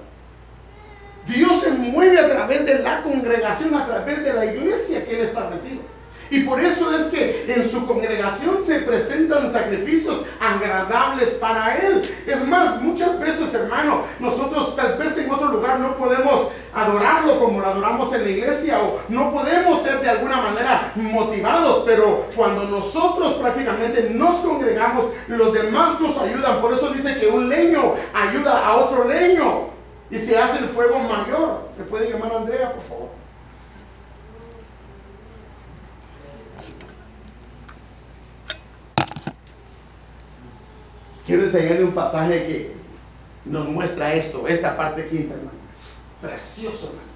[1.28, 5.22] Dios se mueve a través de la congregación, a través de la iglesia que Él
[5.22, 5.82] ha establecido.
[6.30, 12.10] Y por eso es que en su congregación se presentan sacrificios agradables para Él.
[12.26, 17.60] Es más, muchas veces, hermano, nosotros tal vez en otro lugar no podemos adorarlo como
[17.60, 22.64] lo adoramos en la iglesia o no podemos ser de alguna manera motivados, pero cuando
[22.66, 26.62] nosotros prácticamente nos congregamos, los demás nos ayudan.
[26.62, 29.68] Por eso dice que un leño ayuda a otro leño
[30.10, 31.70] y se hace el fuego mayor.
[31.78, 33.23] ¿Me puede llamar Andrea, por favor?
[41.26, 42.76] Quiero enseñarle un pasaje que
[43.46, 45.58] nos muestra esto, esta parte quinta, hermano.
[46.22, 47.14] Precioso, hermano.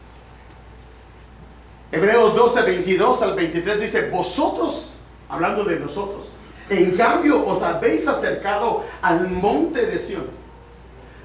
[1.92, 4.92] Hebreos 12, 22 al 23 dice, vosotros,
[5.30, 6.26] hablando de nosotros,
[6.70, 10.38] en cambio os habéis acercado al monte de Sion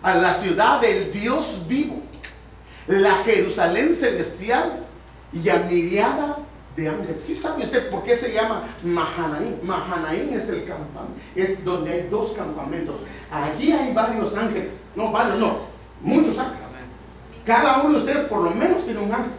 [0.03, 2.03] a la ciudad del Dios vivo,
[2.89, 4.85] la Jerusalén celestial
[5.33, 5.59] y a
[6.77, 7.21] de.
[7.21, 9.57] ¿Sí sabe usted por qué se llama Mahanaim?
[9.63, 12.97] Mahanaim es el campamento, es donde hay dos campamentos.
[13.31, 15.59] Allí hay varios ángeles, no varios, no,
[16.03, 16.63] muchos ángeles.
[17.45, 19.33] Cada uno de ustedes por lo menos tiene un ángel.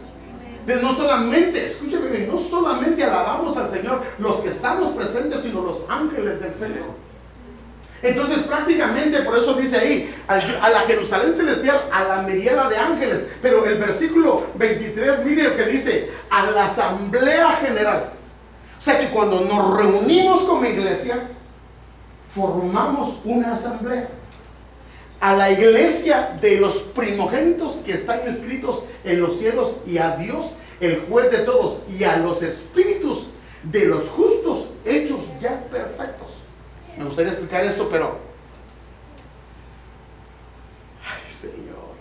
[0.82, 5.84] No solamente, escúcheme bien, no solamente alabamos al Señor los que estamos presentes, sino los
[5.88, 7.03] ángeles del Señor.
[8.04, 13.20] Entonces prácticamente por eso dice ahí, a la Jerusalén celestial, a la mediana de ángeles.
[13.40, 18.10] Pero el versículo 23, mire lo que dice, a la asamblea general.
[18.76, 21.30] O sea que cuando nos reunimos como iglesia,
[22.34, 24.10] formamos una asamblea.
[25.20, 30.56] A la iglesia de los primogénitos que están escritos en los cielos y a Dios,
[30.80, 33.28] el juez de todos, y a los espíritus
[33.62, 36.23] de los justos hechos ya perfectos.
[36.96, 38.18] Me gustaría explicar esto, pero...
[41.02, 41.94] Ay, Señor.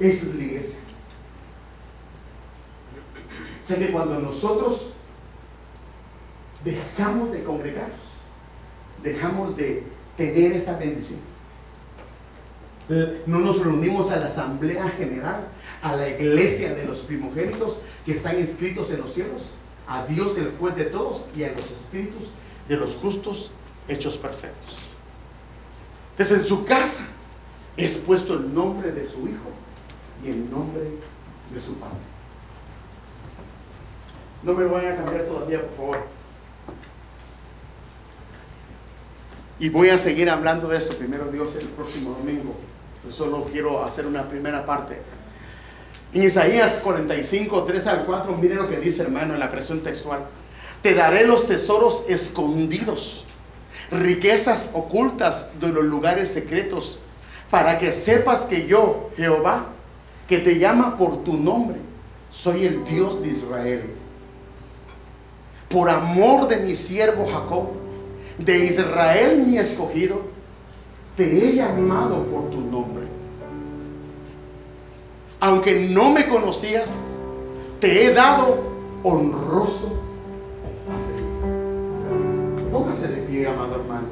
[0.00, 0.80] Esa es la iglesia.
[3.62, 4.92] O sea que cuando nosotros
[6.64, 8.00] dejamos de congregarnos,
[9.02, 9.84] dejamos de
[10.16, 11.20] tener esta bendición,
[13.26, 15.46] no nos reunimos a la asamblea general,
[15.82, 19.42] a la iglesia de los primogénitos que están inscritos en los cielos,
[19.86, 22.24] a Dios el juez de todos y a los espíritus
[22.68, 23.50] de los justos
[23.88, 24.76] hechos perfectos.
[26.12, 27.06] Entonces en su casa
[27.76, 29.50] es puesto el nombre de su hijo
[30.24, 31.96] y el nombre de su padre.
[34.42, 35.98] No me vayan a cambiar todavía, por favor.
[39.58, 42.54] Y voy a seguir hablando de esto primero Dios el próximo domingo.
[43.10, 45.00] Solo quiero hacer una primera parte.
[46.14, 50.20] En Isaías 45, 3 al 4, miren lo que dice hermano en la presión textual.
[50.82, 53.24] Te daré los tesoros escondidos,
[53.90, 56.98] riquezas ocultas de los lugares secretos,
[57.50, 59.66] para que sepas que yo, Jehová,
[60.28, 61.78] que te llama por tu nombre,
[62.30, 63.82] soy el Dios de Israel.
[65.68, 67.68] Por amor de mi siervo Jacob,
[68.36, 70.22] de Israel mi escogido,
[71.16, 73.11] te he llamado por tu nombre.
[75.44, 76.94] Aunque no me conocías,
[77.80, 78.62] te he dado
[79.02, 79.98] honroso
[82.70, 84.06] Póngase de pie, amado hermano.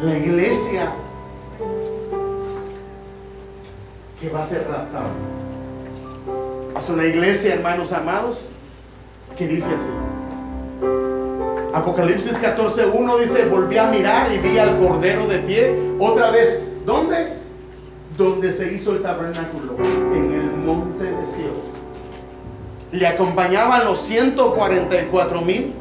[0.00, 0.92] La iglesia
[4.20, 5.10] que va a ser raptada
[6.78, 8.52] es una iglesia, hermanos amados,
[9.36, 11.15] que dice así.
[11.76, 16.74] Apocalipsis 14.1 dice, volví a mirar y vi al Cordero de pie otra vez.
[16.86, 17.34] ¿Dónde?
[18.16, 21.52] Donde se hizo el tabernáculo, en el monte de Sion.
[22.92, 25.74] Le acompañaban los 144 mil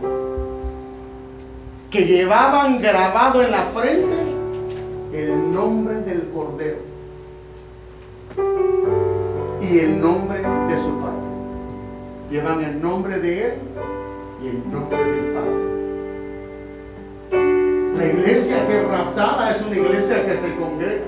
[1.89, 4.17] que llevaban grabado en la frente
[5.13, 6.79] el nombre del Cordero
[9.61, 11.21] y el nombre de su Padre.
[12.29, 13.53] Llevan el nombre de Él
[14.43, 15.64] y el nombre del Padre.
[17.97, 21.05] La iglesia que es raptada es una iglesia que se congrega.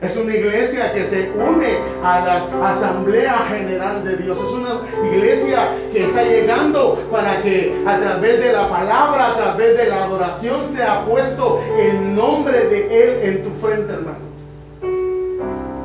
[0.00, 4.36] Es una iglesia que se une a la Asamblea General de Dios.
[4.36, 4.80] Es una
[5.12, 10.04] iglesia que está llegando para que a través de la palabra, a través de la
[10.04, 14.32] adoración, sea puesto el nombre de Él en tu frente, hermano.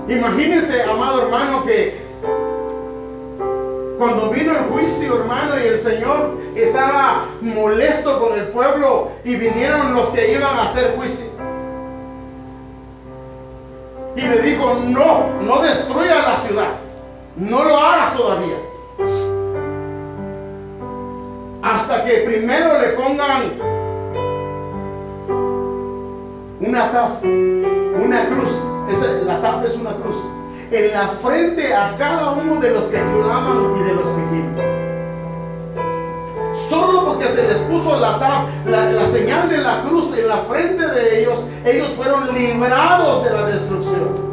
[0.09, 2.06] Imagínense, amado hermano, que
[3.97, 9.93] cuando vino el juicio, hermano, y el Señor estaba molesto con el pueblo y vinieron
[9.93, 11.27] los que iban a hacer juicio
[14.17, 16.75] y le dijo, no, no destruyas la ciudad,
[17.35, 18.57] no lo hagas todavía.
[21.61, 23.43] Hasta que primero le pongan
[26.61, 28.51] una taf, una cruz.
[29.25, 30.17] la taf es una cruz.
[30.71, 34.77] En la frente a cada uno de los que claman y de los que gimen
[36.69, 38.47] solo porque se les puso la,
[39.05, 44.27] señal de la cruz en la frente de ellos, ellos fueron librados de la destrucción.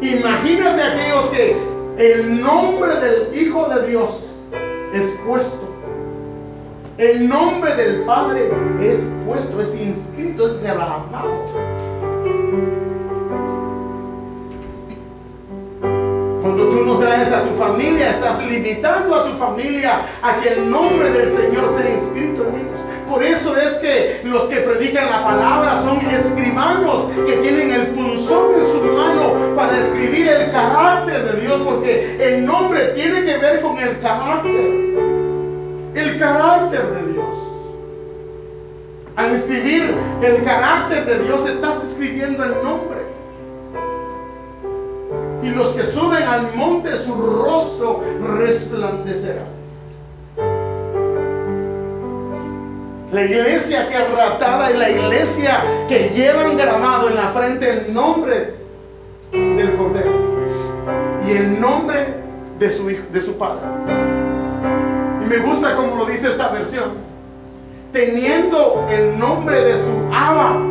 [0.00, 1.56] Imagínate aquellos que
[1.98, 4.26] el nombre del Hijo de Dios
[4.94, 5.68] es puesto.
[6.96, 11.46] El nombre del Padre es puesto, es inscrito, es grabado.
[16.50, 20.68] Cuando tú no traes a tu familia, estás limitando a tu familia a que el
[20.68, 22.78] nombre del Señor sea inscrito en ellos.
[23.08, 28.56] Por eso es que los que predican la palabra son escribanos que tienen el punzón
[28.56, 33.60] en su mano para escribir el carácter de Dios, porque el nombre tiene que ver
[33.60, 34.50] con el carácter.
[35.94, 37.36] El carácter de Dios.
[39.14, 42.99] Al escribir el carácter de Dios, estás escribiendo el nombre.
[45.42, 49.44] Y los que suben al monte, su rostro resplandecerá.
[53.12, 57.92] La iglesia que es raptada es la iglesia que llevan grabado en la frente el
[57.92, 58.54] nombre
[59.32, 60.12] del Cordero
[61.26, 62.14] y el nombre
[62.58, 63.62] de su, de su Padre.
[65.22, 67.10] Y me gusta como lo dice esta versión.
[67.92, 70.62] Teniendo el nombre de su Abba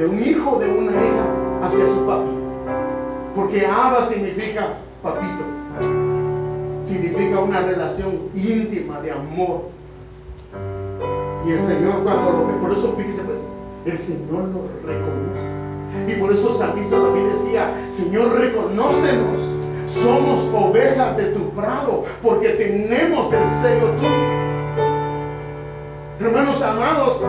[0.00, 1.26] de un hijo, de una hija
[1.62, 2.30] hacia su papi.
[3.36, 5.44] Porque Abba significa papito.
[6.82, 9.64] Significa una relación íntima de amor.
[11.46, 13.40] Y el Señor cuando lo ve, por eso fíjese pues,
[13.84, 16.10] el Señor lo reconoce.
[16.10, 19.38] Y por eso Salmista David decía, Señor, reconócenos.
[19.86, 24.40] Somos ovejas de tu prado, porque tenemos el sello tuyo.
[26.20, 27.22] Hermanos amados,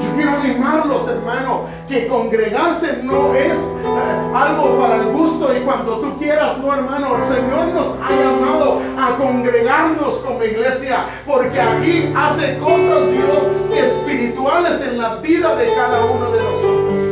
[0.00, 5.98] yo quiero animarlos, hermano, que congregarse no es eh, algo para el gusto y cuando
[5.98, 12.12] tú quieras, no hermano, el Señor nos ha llamado a congregarnos como iglesia, porque aquí
[12.16, 17.08] hace cosas Dios espirituales en la vida de cada uno de nosotros.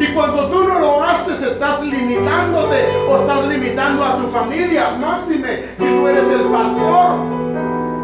[0.00, 4.90] Y cuando tú no lo haces, estás limitándote o estás limitando a tu familia.
[5.00, 7.43] Máxime, si tú eres el pastor,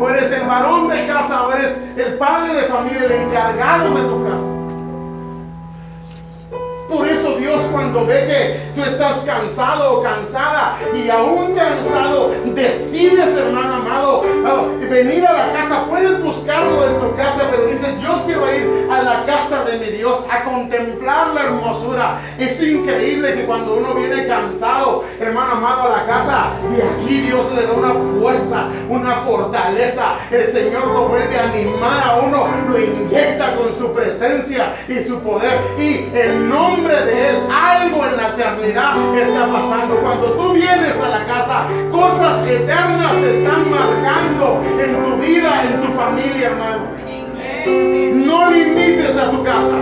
[0.01, 4.03] o eres el varón de casa, o eres el padre de familia, el encargado de
[4.03, 4.61] tu casa.
[6.88, 13.36] Por eso Dios cuando ve que tú estás cansado o cansada y aún cansado, decides,
[13.36, 15.84] hermano amado, ah, venir a la casa.
[15.88, 19.86] Puedes buscarlo en tu casa, pero dices, yo quiero ir a la casa de mi
[19.97, 22.20] Dios a contemplar la hermosura.
[22.38, 27.47] Es increíble que cuando uno viene cansado, hermano amado, a la casa, de aquí Dios
[27.55, 30.16] le da una fuerza, una fortaleza.
[30.30, 35.20] El Señor lo vuelve a animar a uno, lo inyecta con su presencia y su
[35.20, 35.61] poder.
[35.78, 39.97] Y el nombre de Él, algo en la eternidad está pasando.
[40.01, 45.81] Cuando tú vienes a la casa, cosas eternas se están marcando en tu vida, en
[45.81, 46.91] tu familia, hermano.
[48.26, 49.76] No limites a tu casa.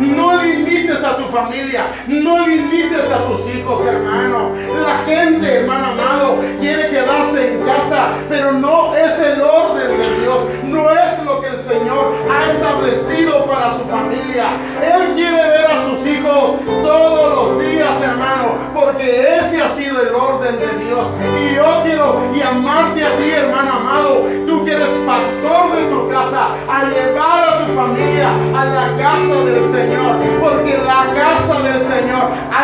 [0.00, 4.50] No limites a tu familia, no limites a tus hijos, hermano.
[4.82, 10.38] La gente, hermano amado, quiere quedarse en casa, pero no es el orden de Dios,
[10.64, 14.46] no es lo que el Señor ha establecido para su familia.
[14.82, 19.68] Él quiere ver a sus hijos todos los días, hermano, porque ese ha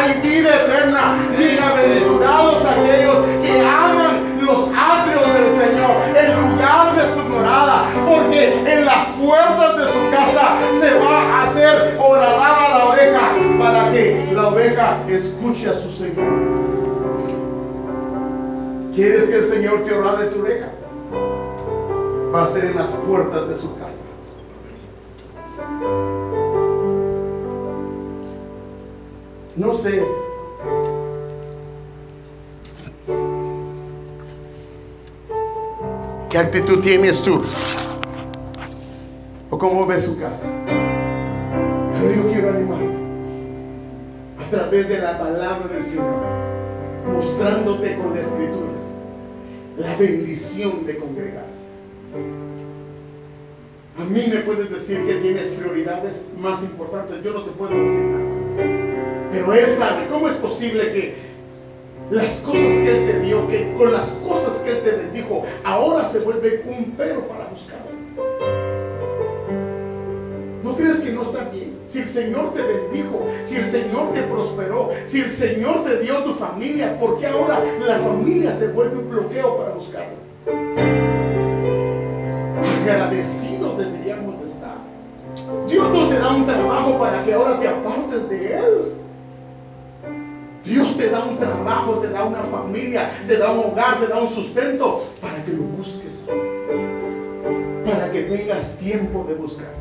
[0.00, 1.16] hay vida eterna.
[1.36, 8.84] Bienaventurados aquellos que aman los atrios del Señor, el lugar de su morada, porque en
[8.86, 13.20] las puertas de su casa se va a hacer orar a la oveja
[13.58, 16.70] para que la oveja escuche a su Señor.
[18.94, 20.68] ¿Quieres que el Señor te orade tu oveja?
[22.34, 23.99] Va a ser en las puertas de su casa.
[29.60, 30.02] No sé.
[36.30, 37.42] ¿Qué actitud tienes tú?
[39.50, 40.48] ¿O cómo ves su casa?
[40.66, 42.96] Pero yo quiero animarte
[44.38, 46.06] a través de la palabra del Señor,
[47.12, 48.72] mostrándote con la escritura
[49.76, 51.68] la bendición de congregarse.
[53.98, 57.22] A mí me puedes decir que tienes prioridades más importantes.
[57.22, 58.39] Yo no te puedo decir nada.
[59.32, 61.14] Pero Él sabe, ¿cómo es posible que
[62.10, 66.08] las cosas que Él te dio, que con las cosas que Él te bendijo, ahora
[66.08, 67.90] se vuelve un pero para buscarlo?
[70.62, 71.78] ¿No crees que no está bien?
[71.86, 76.22] Si el Señor te bendijo, si el Señor te prosperó, si el Señor te dio
[76.24, 80.16] tu familia, ¿por qué ahora la familia se vuelve un bloqueo para buscarlo?
[82.82, 84.76] Agradecido deberíamos de estar.
[85.68, 88.99] Dios no te da un trabajo para que ahora te apartes de Él.
[90.70, 94.20] Dios te da un trabajo, te da una familia, te da un hogar, te da
[94.20, 96.28] un sustento para que lo busques.
[97.84, 99.74] Para que tengas tiempo de buscar.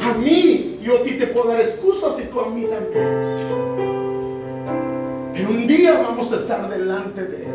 [0.00, 3.04] A mí, yo a ti te puedo dar excusas y tú a mí también.
[5.32, 7.54] Pero un día vamos a estar delante de Él.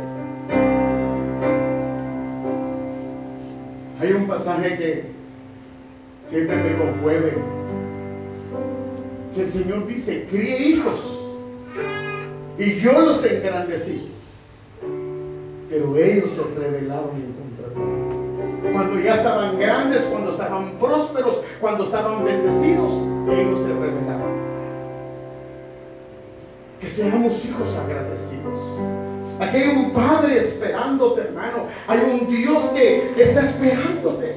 [4.01, 5.05] Hay un pasaje que
[6.20, 7.38] siempre me conmueve.
[9.34, 11.20] Que el Señor dice, críe hijos
[12.60, 14.12] y yo los engrandecí.
[15.70, 18.74] Pero ellos se rebelaron en contra de mí.
[18.74, 22.91] Cuando ya estaban grandes, cuando estaban prósperos, cuando estaban bendecidos,
[23.32, 24.39] ellos se rebelaron.
[26.82, 28.62] Que seamos hijos agradecidos.
[29.39, 31.68] Aquí hay un Padre esperándote, hermano.
[31.88, 34.36] Hay un Dios que está esperándote.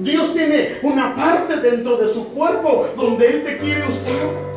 [0.00, 4.51] Dios tiene una parte dentro de su cuerpo donde Él te quiere usar.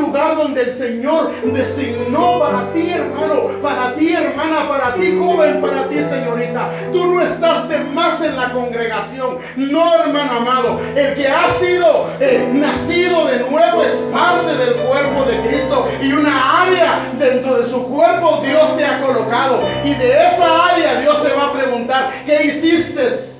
[0.00, 5.88] Lugar donde el Señor designó para ti, hermano, para ti, hermana, para ti, joven, para
[5.88, 6.70] ti, señorita.
[6.92, 9.38] Tú no estás de más en la congregación.
[9.56, 10.80] No, hermano amado.
[10.96, 16.12] El que ha sido eh, nacido de nuevo es parte del cuerpo de Cristo y
[16.12, 19.60] una área dentro de su cuerpo Dios te ha colocado.
[19.84, 23.30] Y de esa área Dios te va a preguntar, ¿qué hiciste?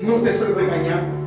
[0.00, 1.23] No te estoy regañando.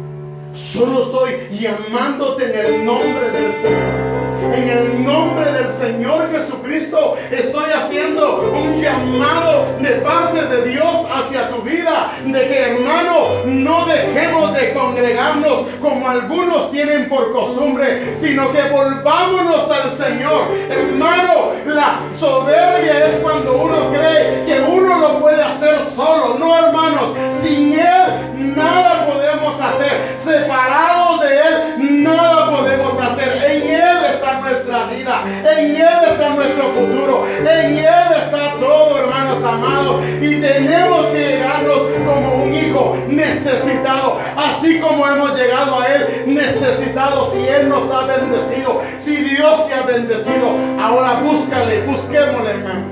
[0.57, 4.26] Solo estoy llamándote en el nombre del Señor.
[4.39, 11.49] En el nombre del Señor Jesucristo estoy haciendo un llamado de parte de Dios hacia
[11.49, 18.51] tu vida, de que hermano, no dejemos de congregarnos como algunos tienen por costumbre, sino
[18.51, 20.47] que volvámonos al Señor.
[20.69, 26.37] Hermano, la soberbia es cuando uno cree que uno lo puede hacer solo.
[26.37, 30.15] No, hermanos, sin Él nada podemos hacer.
[30.17, 33.46] Separados de Él, nada podemos hacer.
[34.47, 35.23] Nuestra vida,
[35.57, 40.01] en Él está nuestro futuro, en Él está todo, hermanos amados.
[40.21, 47.33] Y tenemos que llegarnos como un hijo necesitado, así como hemos llegado a Él necesitados
[47.35, 48.81] y Él nos ha bendecido.
[48.99, 52.85] Si Dios te ha bendecido, ahora búscale, busquémosle, hermano.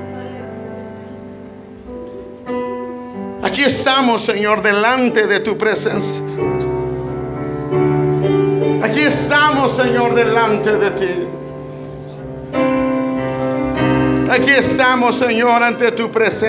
[3.43, 6.21] Aquí estamos, Señor, delante de tu presencia.
[8.83, 11.35] Aquí estamos, Señor, delante de ti.
[14.29, 16.45] Aquí estamos, Señor, ante tu presencia.